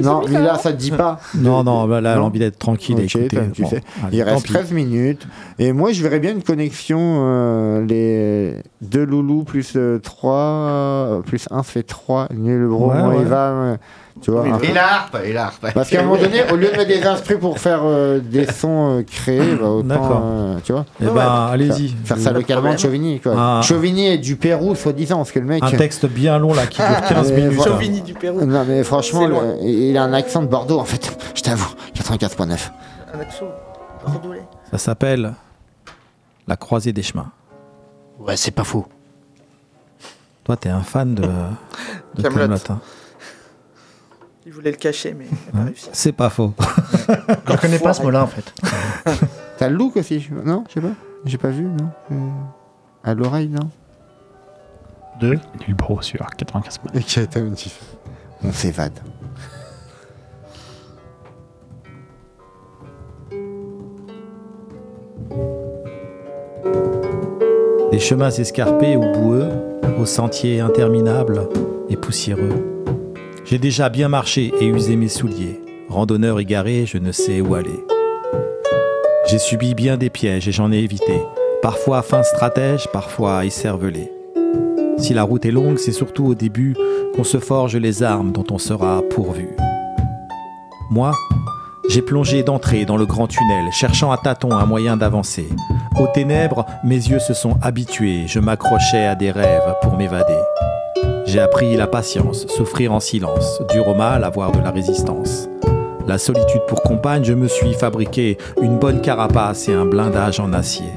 [0.00, 1.18] Non, mais là, ça te dit pas.
[1.34, 2.20] Non, non, bah là, Non.
[2.22, 3.28] l'envie d'être tranquille et Ok, écouter.
[3.36, 3.82] toi, tu Bon, sais.
[4.06, 4.52] allez, Il reste pis.
[4.52, 5.26] 13 minutes.
[5.58, 6.98] Et moi, je verrais bien une connexion.
[7.26, 12.28] euh, les deux loulous plus 3, plus 1, ça fait 3.
[12.30, 13.24] Le bro, Ouais, moi, ouais.
[13.24, 13.76] va.
[14.20, 14.42] Tu vois.
[14.44, 14.74] un Et peu.
[14.74, 15.66] la harpe, et la harpe.
[15.74, 18.46] Parce qu'à un moment donné, au lieu de mettre des instruments pour faire euh, des
[18.50, 19.86] sons euh, créés, bah, autant.
[19.88, 20.22] D'accord.
[20.24, 20.84] euh, tu vois.
[21.00, 21.88] Eh ben, allez-y.
[21.88, 22.78] Faire, faire ça localement de.
[22.78, 23.32] Chauvigny, quoi.
[23.32, 25.62] Un- Chauvigny est du Pérou, soi-disant, parce que le mec.
[25.62, 27.52] Un texte bien long là qui dure 15 Et minutes.
[27.52, 27.72] voilà.
[27.72, 28.44] Chauvigny du Pérou.
[28.44, 31.16] Non, mais franchement, le- il a un accent de Bordeaux, en fait.
[31.34, 32.70] Je t'avoue, 95.9.
[33.14, 33.46] Un accent
[34.06, 34.42] bordelais.
[34.70, 35.34] Ça s'appelle
[36.48, 37.30] La croisée des chemins.
[38.18, 38.86] Ouais, c'est pas faux.
[40.44, 42.70] Toi, t'es un fan de, de Kaamelott.
[44.50, 45.64] Il voulait le cacher, mais il n'a pas Ouais.
[45.66, 45.88] réussi.
[45.92, 46.52] C'est pas faux.
[47.48, 48.52] Je connais pas ce mot-là en fait.
[49.58, 50.90] T'as le look aussi je- Non, je sais pas.
[51.24, 52.16] J'ai pas vu, non Euh,
[53.04, 53.70] À l'oreille, non
[55.20, 55.38] Deux.
[55.68, 57.80] Du bro sur 95 Ok, t'as une chiffre.
[58.42, 58.98] On s'évade.
[67.90, 69.48] Des chemins escarpés ou boueux,
[70.00, 71.48] aux sentiers interminables
[71.88, 72.69] et poussiéreux.
[73.50, 75.60] J'ai déjà bien marché et usé mes souliers.
[75.88, 77.84] Randonneur égaré, je ne sais où aller.
[79.28, 81.20] J'ai subi bien des pièges et j'en ai évité.
[81.60, 84.12] Parfois fin stratège, parfois écervelé.
[84.98, 86.76] Si la route est longue, c'est surtout au début
[87.16, 89.48] qu'on se forge les armes dont on sera pourvu.
[90.92, 91.12] Moi,
[91.90, 95.48] j'ai plongé d'entrée dans le grand tunnel, cherchant à tâtons un moyen d'avancer.
[95.98, 100.38] Aux ténèbres, mes yeux se sont habitués, je m'accrochais à des rêves pour m'évader.
[101.26, 105.48] J'ai appris la patience, souffrir en silence, dur au mal, avoir de la résistance.
[106.06, 110.52] La solitude pour compagne, je me suis fabriqué une bonne carapace et un blindage en
[110.52, 110.92] acier.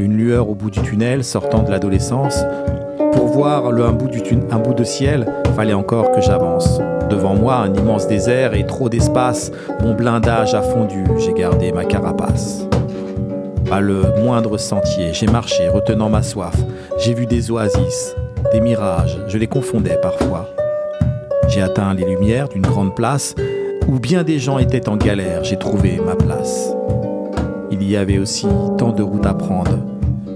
[0.00, 2.42] Une lueur au bout du tunnel, sortant de l'adolescence.
[3.12, 6.80] Pour voir le, un, bout du un bout de ciel, fallait encore que j'avance.
[7.10, 9.50] Devant moi, un immense désert et trop d'espace.
[9.82, 12.64] Mon blindage a fondu, j'ai gardé ma carapace.
[13.68, 16.54] Pas le moindre sentier, j'ai marché, retenant ma soif.
[16.98, 18.14] J'ai vu des oasis,
[18.52, 20.48] des mirages, je les confondais parfois.
[21.48, 23.34] J'ai atteint les lumières d'une grande place
[23.88, 26.74] où bien des gens étaient en galère, j'ai trouvé ma place.
[27.70, 28.46] Il y avait aussi
[28.76, 29.78] tant de routes à prendre.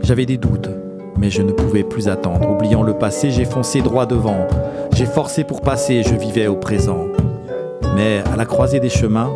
[0.03, 0.70] J'avais des doutes,
[1.17, 2.51] mais je ne pouvais plus attendre.
[2.51, 4.47] Oubliant le passé, j'ai foncé droit devant.
[4.95, 7.07] J'ai forcé pour passer, je vivais au présent.
[7.97, 9.31] Mais à la croisée des chemins,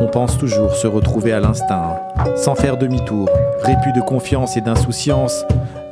[0.00, 1.96] on pense toujours se retrouver à l'instinct,
[2.36, 3.28] sans faire demi-tour,
[3.62, 5.44] réput de confiance et d'insouciance,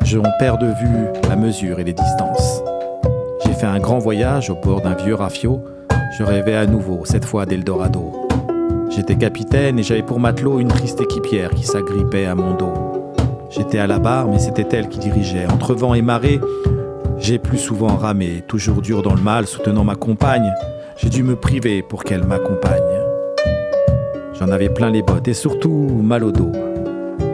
[0.05, 2.63] je on perd de vue la mesure et les distances.
[3.45, 5.63] J'ai fait un grand voyage au bord d'un vieux rafio,
[6.19, 8.13] je rêvais à nouveau, cette fois d'Eldorado.
[8.91, 12.92] J'étais capitaine et j'avais pour matelot une triste équipière qui s'agrippait à mon dos.
[13.55, 15.47] J'étais à la barre, mais c'était elle qui dirigeait.
[15.47, 16.41] Entre vent et marée,
[17.19, 20.51] j'ai plus souvent ramé, toujours dur dans le mal, soutenant ma compagne.
[20.97, 22.81] J'ai dû me priver pour qu'elle m'accompagne.
[24.39, 25.69] J'en avais plein les bottes et surtout
[26.03, 26.51] mal au dos.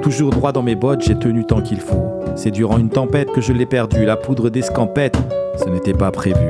[0.02, 2.20] Toujours droit dans mes bottes, j'ai tenu tant qu'il faut.
[2.34, 4.04] C'est durant une tempête que je l'ai perdu.
[4.04, 5.18] La poudre d'escampette,
[5.56, 6.48] ce n'était pas prévu.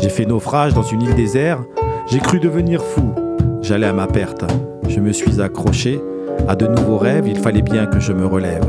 [0.00, 1.62] J'ai fait naufrage dans une île déserte.
[2.06, 3.12] J'ai cru devenir fou.
[3.60, 4.44] J'allais à ma perte.
[4.88, 6.00] Je me suis accroché.
[6.48, 8.64] À de nouveaux rêves, il fallait bien que je me relève.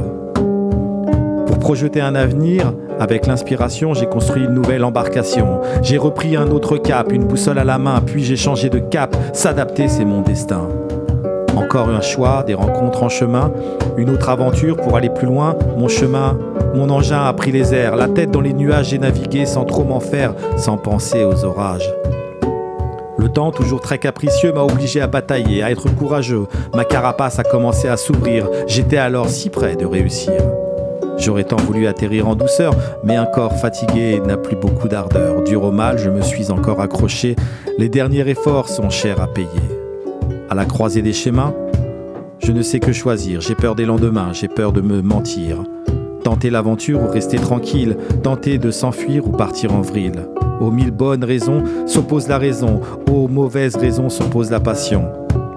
[1.46, 5.62] Pour projeter un avenir, avec l'inspiration, j'ai construit une nouvelle embarcation.
[5.84, 9.16] J'ai repris un autre cap, une boussole à la main, puis j'ai changé de cap.
[9.34, 10.68] S'adapter, c'est mon destin.
[11.56, 13.52] Encore un choix, des rencontres en chemin,
[13.98, 15.56] une autre aventure pour aller plus loin.
[15.78, 16.38] Mon chemin,
[16.76, 19.84] mon engin a pris les airs, la tête dans les nuages, j'ai navigué sans trop
[19.84, 21.90] m'en faire, sans penser aux orages.
[23.28, 26.46] Le temps, toujours très capricieux, m'a obligé à batailler, à être courageux.
[26.74, 28.48] Ma carapace a commencé à s'ouvrir.
[28.68, 30.32] J'étais alors si près de réussir.
[31.18, 32.74] J'aurais tant voulu atterrir en douceur,
[33.04, 35.44] mais un corps fatigué n'a plus beaucoup d'ardeur.
[35.44, 37.36] Dur au mal, je me suis encore accroché.
[37.78, 39.50] Les derniers efforts sont chers à payer.
[40.50, 41.54] À la croisée des chemins,
[42.40, 43.42] je ne sais que choisir.
[43.42, 45.58] J'ai peur des lendemains, j'ai peur de me mentir.
[46.24, 50.14] Tenter l'aventure ou rester tranquille, tenter de s'enfuir ou partir en vrille.
[50.60, 52.82] Aux mille bonnes raisons s'oppose la raison,
[53.12, 55.06] aux mauvaises raisons s'oppose la passion.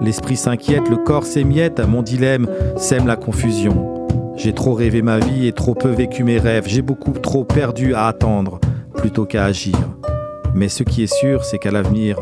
[0.00, 4.06] L'esprit s'inquiète, le corps s'émiette, mon dilemme sème la confusion.
[4.36, 7.94] J'ai trop rêvé ma vie et trop peu vécu mes rêves, j'ai beaucoup trop perdu
[7.94, 8.58] à attendre
[8.94, 9.76] plutôt qu'à agir.
[10.54, 12.18] Mais ce qui est sûr, c'est qu'à l'avenir,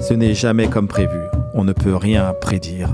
[0.00, 1.20] ce n'est jamais comme prévu,
[1.54, 2.88] on ne peut rien prédire.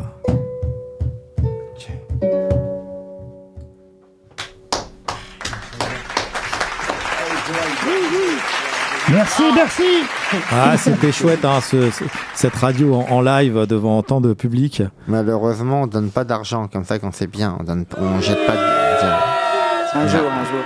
[9.38, 10.42] Merci, merci.
[10.52, 12.04] Ah, c'était chouette, hein, ce- ce-
[12.34, 14.82] cette radio en, en live devant tant de public.
[15.08, 17.56] Malheureusement, on donne pas d'argent comme ça quand c'est bien.
[17.60, 18.52] On donne, on jette pas.
[18.54, 19.98] De...
[19.98, 20.60] Un jour, un jour.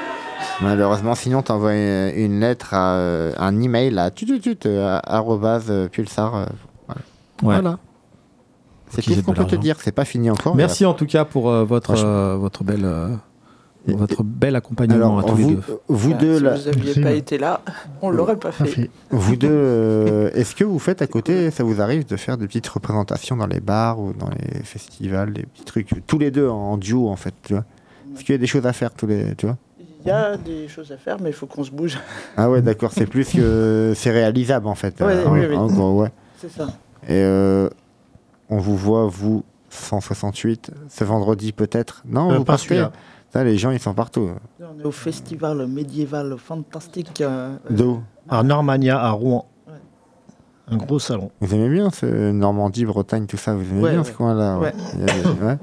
[0.63, 5.67] Malheureusement, sinon, t'envoies une, une lettre à euh, un email à tututut, euh, à- arrobase,
[5.69, 6.35] euh, pulsar.
[6.35, 6.45] euh,
[6.87, 7.01] voilà.
[7.43, 7.63] Ouais.
[7.63, 7.79] Voilà.
[8.89, 9.77] C'est tout ce qu'on peut te dire.
[9.81, 10.55] C'est pas fini encore.
[10.57, 12.85] Merci en tout cas pour euh, votre, euh, votre, belle,
[13.95, 15.63] votre bel accompagnement Alors, à tous vous, les deux.
[15.89, 17.61] vous Bah, deux, si là, vous n'aviez pas été là,
[18.03, 18.91] on l'aurait pas fait.
[19.11, 22.47] vous deux, euh, est-ce que vous faites à côté, ça vous arrive de faire des
[22.47, 26.49] petites représentations dans les bars ou dans les festivals, des petits trucs, tous les deux
[26.49, 27.65] en duo en fait, tu vois?
[28.15, 29.57] Est-ce qu'il y a des choses à faire tous les, tu vois?
[30.05, 31.99] Il y a des choses à faire, mais il faut qu'on se bouge.
[32.37, 35.01] Ah ouais, d'accord, c'est plus que c'est réalisable en fait.
[35.01, 35.57] Ouais, euh, en- oui, oui.
[35.57, 36.11] en gros, ouais.
[36.41, 36.67] C'est ça.
[37.09, 37.69] Et euh,
[38.49, 42.03] on vous voit, vous, 168, ce vendredi peut-être?
[42.09, 42.85] Non, Euh, vous pas partez?
[43.35, 44.31] Les gens, ils sont partout.
[44.61, 47.21] On est au festival médiéval fantastique.
[47.21, 49.47] euh, euh, D'où À Normania, à Rouen.
[50.69, 51.31] Un gros salon.
[51.41, 54.05] Vous aimez bien ce Normandie, Bretagne, tout ça Vous aimez Ouais, bien ouais.
[54.05, 54.73] ce coin-là Ouais.
[54.95, 55.59] Il y a des- ouais.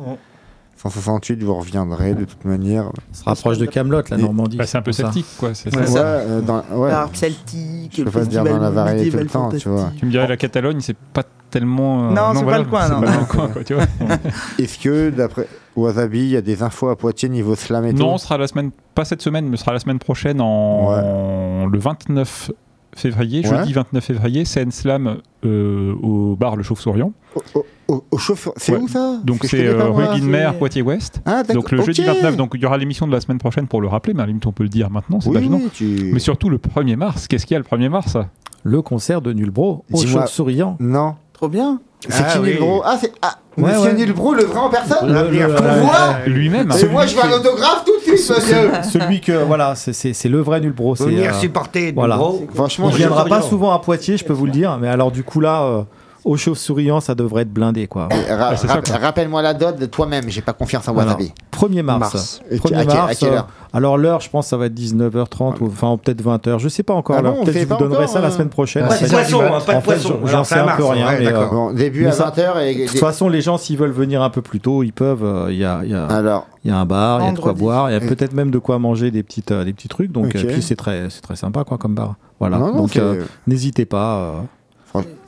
[0.77, 2.89] 168, vous reviendrez de toute manière.
[3.11, 4.57] Ça se rapproche de Camelot, la Normandie.
[4.57, 5.53] Bah, c'est un peu celtique, quoi.
[5.53, 5.99] C'est Ouais, ça.
[5.99, 6.91] euh, dans- ouais.
[7.13, 9.49] Celtique, Je peux le pas te dire dans la festival Varenne tout le médiéval temps,
[9.57, 9.77] tu vois.
[9.77, 9.99] fantastique.
[9.99, 12.09] Tu me dirais la Catalogne, c'est pas tellement.
[12.09, 13.01] euh, Non, c'est pas le coin, c'est non.
[13.01, 13.83] pas le coin, quoi, tu vois.
[14.59, 17.99] Est-ce que, d'après Wasabi, il y a des infos à Poitiers niveau slam et tout
[17.99, 21.65] Non, ce sera la semaine, pas cette semaine, mais ce sera la semaine prochaine, en
[21.65, 22.51] le 29
[22.95, 23.57] février, Ouais.
[23.57, 27.11] jeudi 29 février, scène slam euh, au bar Le Chauve-Souriant.
[27.35, 28.19] Au, au, au.
[28.57, 28.77] C'est Ouais.
[28.77, 29.19] où ça?
[29.23, 31.21] Donc c'est euh, rue Guilmer, Poitiers-Ouest.
[31.25, 31.55] Ah, d'accord.
[31.63, 32.07] donc le jeudi Ok.
[32.07, 34.25] 29, donc il y aura l'émission de la semaine prochaine pour le rappeler, mais à
[34.27, 35.57] limite on peut le dire maintenant, c'est Oui, pas gênant.
[35.57, 38.15] oui, tu- Mais surtout le 1er mars, qu'est-ce qu'il y a le 1er mars?
[38.61, 40.77] Le concert de Nulbro au Chauve-Souriant.
[40.79, 41.15] Non.
[41.33, 41.81] Trop bien.
[42.09, 42.49] C'est Ah, qui oui.
[42.51, 43.11] Nilbro Ah, c'est.
[43.21, 43.93] Ah, Ouais, Monsieur ouais.
[43.93, 45.93] Nilbro, le vrai en personne Le- moi
[46.25, 46.71] Lui-même.
[46.81, 50.13] Et moi, je veux un autographe tout de suite, monsieur Celui que, voilà, c'est- c'est
[50.13, 50.95] c'est le vrai Nulbro.
[50.95, 52.15] c'est, Venir euh, supporter voilà.
[52.15, 52.47] Nulbro.
[52.55, 55.11] Franchement, Il je- viendra pas souvent à Poitiers, je peux vous le dire, mais alors
[55.11, 55.81] du coup là, euh,
[56.25, 58.07] au Chauve-Souriant, ça devrait être blindé quoi.
[58.29, 58.97] Ra- ra-.
[59.01, 61.33] Rappelle-moi la dot de toi-même, j'ai pas confiance en Wasabi.
[61.51, 61.99] 1er mars.
[61.99, 62.41] Mars.
[62.49, 63.17] Et 1er à mars.
[63.19, 66.59] quelle euh, heure alors l'heure, je pense, ça va être 19h30 ou enfin peut-être 20h.
[66.59, 67.15] Je sais pas encore.
[67.17, 68.85] Ah bon, peut-être sait je vous donnerai ça la euh, semaine prochaine.
[68.85, 70.19] Poisson, hein, pas En de poisson.
[70.25, 71.07] j'en- sais un peu rien.
[71.07, 71.41] ouais, mais, d'accord.
[71.41, 72.85] euh, Bon, début Mais à ça- 20h et.
[72.85, 75.23] de toute façon, les gens, s'ils veulent venir un peu plus tôt, ils peuvent.
[75.23, 77.29] euh, Il y, a, il y, a, Alors, il y a un bar, il y
[77.29, 79.63] a de quoi boire, il y a peut-être même de quoi manger des, petites, euh,
[79.63, 80.11] des petits trucs.
[80.11, 82.13] Donc, euh, puis c'est très, c'est très sympa quoi, comme bar.
[82.39, 82.59] Voilà.
[82.59, 84.35] non, non, donc euh, n'hésitez pas.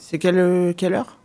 [0.07, 1.17] C'est quelle, euh, quelle heure?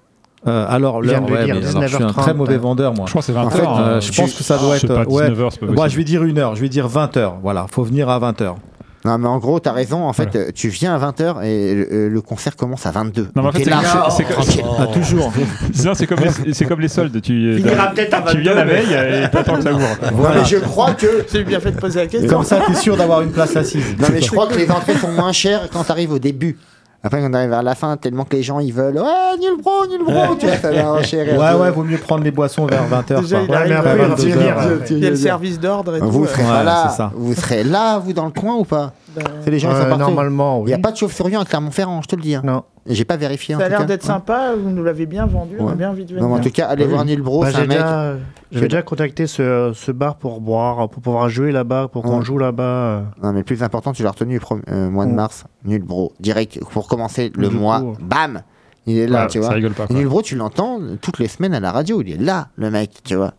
[0.47, 2.13] Euh, alors, l'heure, ouais, dire, mais alors, je suis un 19h30.
[2.23, 3.05] très mauvais vendeur, moi.
[3.07, 3.45] Je crois que c'est 20h.
[3.47, 4.87] En fait, Euh, je pense que ça doit être.
[4.87, 5.29] pas, ouais.
[5.29, 5.91] 19h, c'est pas Moi, possible.
[5.91, 7.37] je vais dire une heure, je vais dire 20 heures.
[7.43, 8.57] Voilà, faut venir à 20 heures.
[9.05, 10.05] Non, mais en gros, t'as raison.
[10.07, 13.29] En fait, tu viens à 20h et le, le concert commence à 22.
[13.35, 13.81] Non, mais en fait, c'est- là.
[14.11, 14.63] c'est- c'est- tranquille.
[14.79, 15.31] Ah, toujours.
[15.85, 17.21] Non, c'est comme, les- c'est comme les soldes.
[17.23, 19.87] Tu, Finira peut-être à tu viens la 22, mais- veille et t'attends que ça ouvre.
[20.13, 21.07] Non, mais je crois que.
[21.33, 22.29] J'ai bien fait de poser la question.
[22.31, 23.95] Comme ça, t'es sûr d'avoir une place assise.
[23.99, 26.59] Non, mais je crois que les entrées sont moins chères quand t'arrives au début.
[27.03, 28.97] Après, quand on arrive vers la fin, tellement que les gens ils veulent.
[28.99, 31.39] Ouais, nul bro, nul bro, tu vois, ça va enchérir.
[31.39, 33.21] Ouais, ouais, vaut mieux prendre les boissons vers 20 heures.
[33.23, 33.47] Déjà, quoi.
[33.49, 34.59] il arrive Ouais, il va 22 finir.
[34.59, 34.87] heures, ouais.
[34.91, 36.11] Il y a le service d'ordre et tout.
[36.11, 37.11] Vous euh, serez Ouais, pas là.
[37.15, 38.93] Vous serez là, vous, dans le coin ou pas?
[39.15, 40.05] Bah, C'est les gens qui Ouais, sont partout.
[40.05, 40.67] normalement, Il oui.
[40.69, 42.35] n'y a pas de chauve-souris à Clermont-Ferrand, je te le dis.
[42.35, 42.43] hein.
[42.45, 42.65] Non.
[42.87, 43.55] J'ai pas vérifié.
[43.55, 44.07] en Ça a l'air d'être Ouais.
[44.07, 46.27] sympa, vous nous l'avez bien vendu, on a bien envie de venir.
[46.27, 46.91] Non, en tout cas, allez Oui.
[46.91, 47.77] voir Nilbro, Bah, c'est un j'ai mec.
[47.79, 48.15] déjà,
[48.51, 52.25] j'avais déjà contacté ce, ce bar pour boire, pour pouvoir jouer là-bas, pour qu'on Ouais.
[52.25, 52.63] joue là-bas.
[52.63, 53.03] euh.
[53.23, 54.41] Non, mais le plus important, tu l'as retenu
[54.71, 55.45] euh, mois de mars.
[55.65, 56.13] Nulbro.
[56.21, 58.43] Direct, pour commencer le Du mois, coup, bam
[58.87, 59.55] Il est là, Ouais, tu ça vois.
[59.55, 59.87] rigole pas.
[59.91, 62.01] Nulbro, tu l'entends toutes les semaines à la radio.
[62.01, 63.35] Il est là, le mec, tu vois.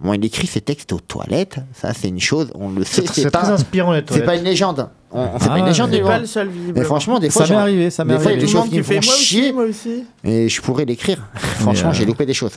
[0.00, 1.60] Bon, il écrit ses textes aux toilettes.
[1.74, 3.02] Ça, c'est une chose, on le sait.
[3.02, 4.26] C'est C'est c'est très inspirant les c'est toilettes.
[4.26, 4.88] pas une légende.
[5.12, 6.08] On, on- c'est Ah, pas une légende, Nulbro.
[6.08, 6.48] pas le seul.
[6.74, 8.46] Mais franchement, des fois, Ça m'est arrivé, ça m'est des fois, il y a arrivé.
[8.46, 9.52] des choses qui me fait font chier.
[9.52, 10.04] moi aussi.
[10.24, 11.18] Et je pourrais l'écrire.
[11.34, 12.52] Franchement, euh, j'ai loupé des choses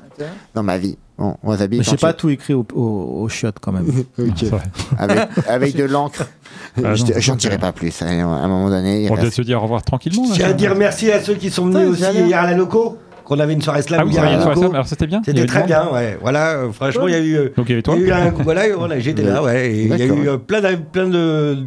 [0.54, 0.98] dans ma vie.
[1.18, 3.86] Bon, Wasabi, Mais j'ai pas tout écrit au, au, au shot quand même.
[4.20, 4.28] Ok.
[4.38, 4.62] C'est vrai.
[4.98, 6.26] avec, avec de l'encre.
[6.84, 8.02] Ah, J'en dirai pas plus.
[8.02, 10.26] À un moment donné, On vient de se dire au revoir tranquillement.
[10.30, 12.98] Je tiens à dire merci à ceux qui sont venus aussi hier à la loco,
[13.26, 14.62] qu'on avait une soirée slam Ah oui, hier loco.
[14.62, 14.74] scène.
[14.74, 15.22] Alors c'était bien.
[15.26, 16.18] Il y C'était très bien, ouais.
[16.22, 17.36] Voilà, euh, franchement, il y a eu.
[17.36, 17.96] euh, Donc il y avait toi.
[17.98, 19.72] Il y a eu un, voilà, voilà, j'étais là, ouais.
[19.76, 21.58] Il y a eu euh, plein, de, plein de,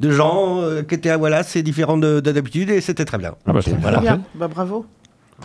[0.00, 3.34] de gens euh, qui étaient, voilà, c'est différent de de d'habitude et c'était très bien.
[3.46, 3.98] Ah bah, c'est Voilà.
[3.98, 4.86] Très bien, bah bravo.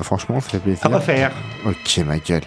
[0.01, 0.85] Franchement, ça fait plaisir.
[0.85, 1.31] À refaire.
[1.65, 2.41] Ok, ma gueule.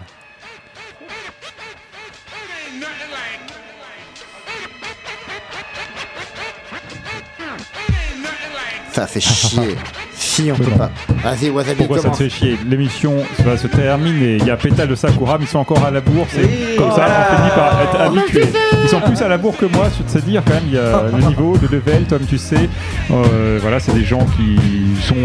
[8.91, 9.75] Ça fait chier.
[10.39, 10.89] Si on peut pas.
[11.21, 14.37] Vas-y, Wasabi, Pourquoi ça te fait chier L'émission va se terminer.
[14.37, 16.27] Il y a Pétale de Sakura, mais ils sont encore à la bourre.
[16.29, 18.43] C'est Oui, comme ça, on finit par être habitué.
[18.83, 20.63] Ils sont plus à la bourre que moi, c'est à dire quand même.
[20.67, 22.69] Il y a le niveau, le level, comme tu sais.
[23.11, 24.57] Euh, voilà, c'est des gens qui
[25.03, 25.15] sont,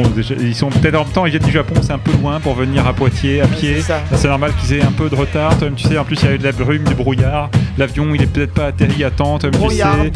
[0.40, 2.54] ils sont peut-être en même temps, ils viennent du Japon, c'est un peu loin pour
[2.54, 3.82] venir à Poitiers à pied.
[4.16, 5.56] c'est normal qu'ils aient un peu de retard.
[5.58, 7.50] Toi-même, tu sais, en plus, il y a eu de la brume, du brouillard.
[7.78, 9.38] L'avion, il est peut-être pas atterri à temps.
[9.38, 10.10] Toi-même, tu sais.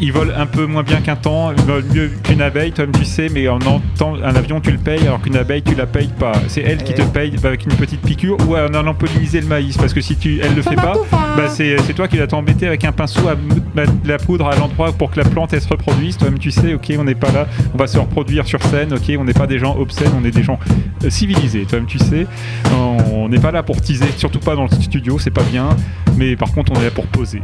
[0.00, 3.04] Ils volent un peu moins bien qu'un temps, ils volent mieux qu'une abeille, toi-même tu
[3.04, 6.10] sais, mais on entend un avion, tu le payes, alors qu'une abeille, tu la payes
[6.18, 6.32] pas.
[6.48, 9.46] C'est elle qui te paye bah, avec une petite piqûre ou en allant polliniser le
[9.46, 9.76] maïs.
[9.76, 12.66] Parce que si tu, elle le fait pas, bah, c'est c'est toi qui vas t'embêter
[12.66, 13.34] avec un pinceau à
[13.74, 16.16] mettre de la poudre à l'endroit pour que la plante elle se reproduise.
[16.16, 19.16] Toi-même, tu sais, ok, on n'est pas là, on va se reproduire sur scène, ok,
[19.18, 20.58] on n'est pas des gens obscènes, on est des gens
[21.04, 21.64] euh, civilisés.
[21.64, 22.26] Toi-même, tu sais,
[22.72, 25.68] on n'est pas là pour teaser, surtout pas dans le studio, c'est pas bien.
[26.16, 27.40] Mais par contre, on est là pour poser.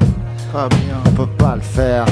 [0.53, 1.03] Bien.
[1.05, 2.07] On peut pas le faire.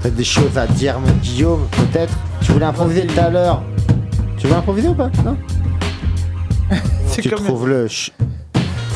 [0.00, 2.16] T'as des choses à dire, mon Guillaume, peut-être.
[2.40, 3.62] Tu voulais improviser tout à l'heure.
[4.38, 5.10] Tu veux improviser ou pas?
[5.24, 5.36] Non?
[7.20, 7.88] Tu trouves le...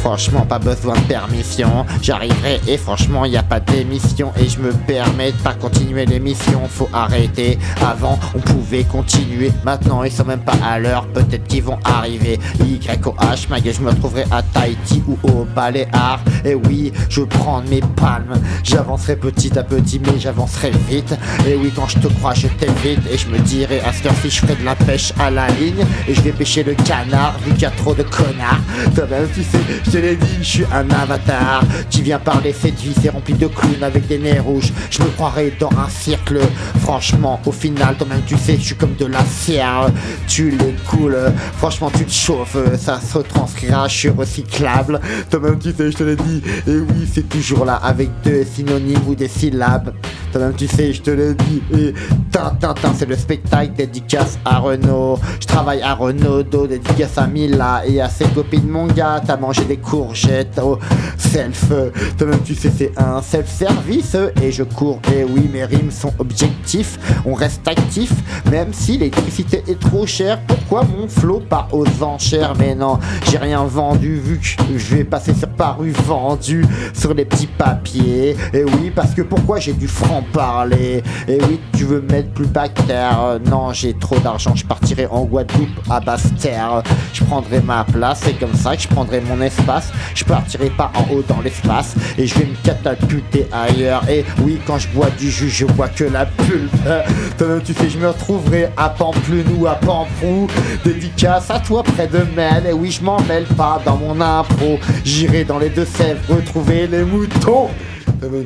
[0.03, 1.87] ch- Franchement, pas besoin de permission.
[2.03, 4.33] J'arriverai et franchement, y a pas d'émission.
[4.39, 6.61] Et je me permets de pas continuer l'émission.
[6.69, 7.59] Faut arrêter.
[7.81, 9.53] Avant, on pouvait continuer.
[9.65, 11.07] Maintenant, ils sont même pas à l'heure.
[11.07, 12.39] Peut-être qu'ils vont arriver.
[12.61, 16.21] YOH, ma gueule, je me retrouverai à Tahiti ou au Baléares.
[16.45, 18.41] Et oui, je prends mes palmes.
[18.65, 21.15] J'avancerai petit à petit, mais j'avancerai vite.
[21.47, 23.01] Et oui, quand je te crois, je t'évite.
[23.11, 25.85] Et je me dirai à cette heure-ci, je ferai de la pêche à la ligne.
[26.09, 28.61] Et je vais pêcher le canard, vu qu'il y a trop de connards.
[28.95, 29.59] Toi-même, tu sais,
[29.93, 31.62] te l'ai dit, je suis un avatar.
[31.90, 34.72] Tu viens parler, cette vie, c'est rempli de clowns avec des nez rouges.
[34.90, 36.40] Je me croirais dans un cercle.
[36.80, 39.90] Franchement, au final, toi-même, tu sais, je suis comme de la cire.
[40.26, 41.18] Tu les coules.
[41.59, 42.57] Franchement, tu te chauffes.
[42.78, 44.99] Ça se retranscrira, je suis recyclable.
[45.30, 46.43] Toi-même, tu sais, je te l'ai dit.
[46.66, 49.93] Et oui, c'est toujours là, avec deux synonymes ou des syllabes.
[50.33, 51.62] Toi-même, tu sais, je te l'ai dit.
[51.76, 51.95] Et
[52.30, 55.18] Tintin, c'est le spectacle dédicace à Renault.
[55.41, 58.68] Je travaille à Renault, dédicace à Mila et à ses copines.
[58.68, 60.78] Mon gars, t'as mangé des courgettes au
[61.18, 61.70] self.
[62.16, 64.16] Toi-même, tu sais, c'est un self-service.
[64.41, 66.99] Et je cours, et oui, mes rimes sont objectifs.
[67.26, 68.12] On reste actif,
[68.51, 70.41] même si l'électricité est trop chère.
[70.47, 72.55] Pourquoi mon flot part aux enchères?
[72.59, 72.99] Mais non,
[73.30, 76.64] j'ai rien vendu, vu que je vais passer sur paru vendu
[76.95, 78.37] sur les petits papiers.
[78.55, 82.47] Et oui, parce que pourquoi j'ai du franc parler Et oui, tu veux mettre plus
[82.47, 83.39] bas terre.
[83.51, 86.83] Non, j'ai trop d'argent, je partirai en Guadeloupe à basse terre.
[87.12, 89.93] Je prendrai ma place, c'est comme ça que je prendrai mon espace.
[90.14, 94.09] Je partirai pas en haut dans l'espace et je vais me catapulter ailleurs.
[94.09, 96.73] Et oui, quand je bois du jus, je bois que la pulpe.
[96.87, 100.49] Euh, tu sais, je me retrouverai à Pampelune ou à Pamprou.
[100.85, 102.66] Dédicace à toi près de Mel.
[102.66, 104.79] Et oui, je m'en mêle pas dans mon impro.
[105.05, 107.68] J'irai dans les Deux-Sèvres retrouver les moutons.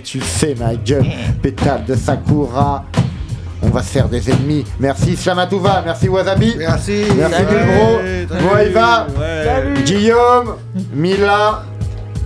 [0.03, 1.05] Tu sais, ma gueule,
[1.43, 2.85] pétale de Sakura.
[3.63, 4.65] On va se faire des ennemis.
[4.79, 6.55] Merci Shamatouva, merci Wasabi.
[6.57, 7.03] Merci.
[7.17, 7.47] Merci Salut.
[7.47, 7.99] Bilbro.
[8.29, 8.45] Salut.
[8.45, 9.07] Moïva.
[9.19, 9.45] Ouais.
[9.45, 9.83] Salut.
[9.83, 10.57] Guillaume.
[10.95, 11.65] Mila.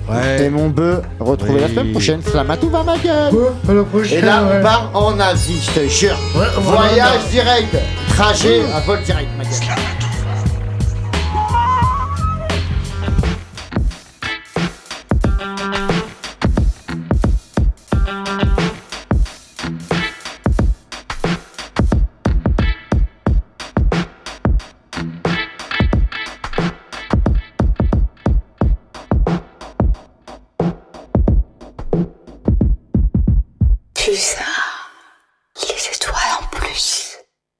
[0.09, 0.44] Ouais.
[0.44, 1.03] Et mon bœuf.
[1.18, 2.22] Retrouvez la semaine prochaine.
[2.22, 3.34] Slamatouva, ma gueule.
[3.68, 4.18] à la prochaine.
[4.18, 4.59] Et là, ouais.
[4.59, 6.16] on part en Asie, je te jure.
[6.61, 7.76] Voyage direct.
[8.11, 9.99] Trajet à vol direct, ma gueule.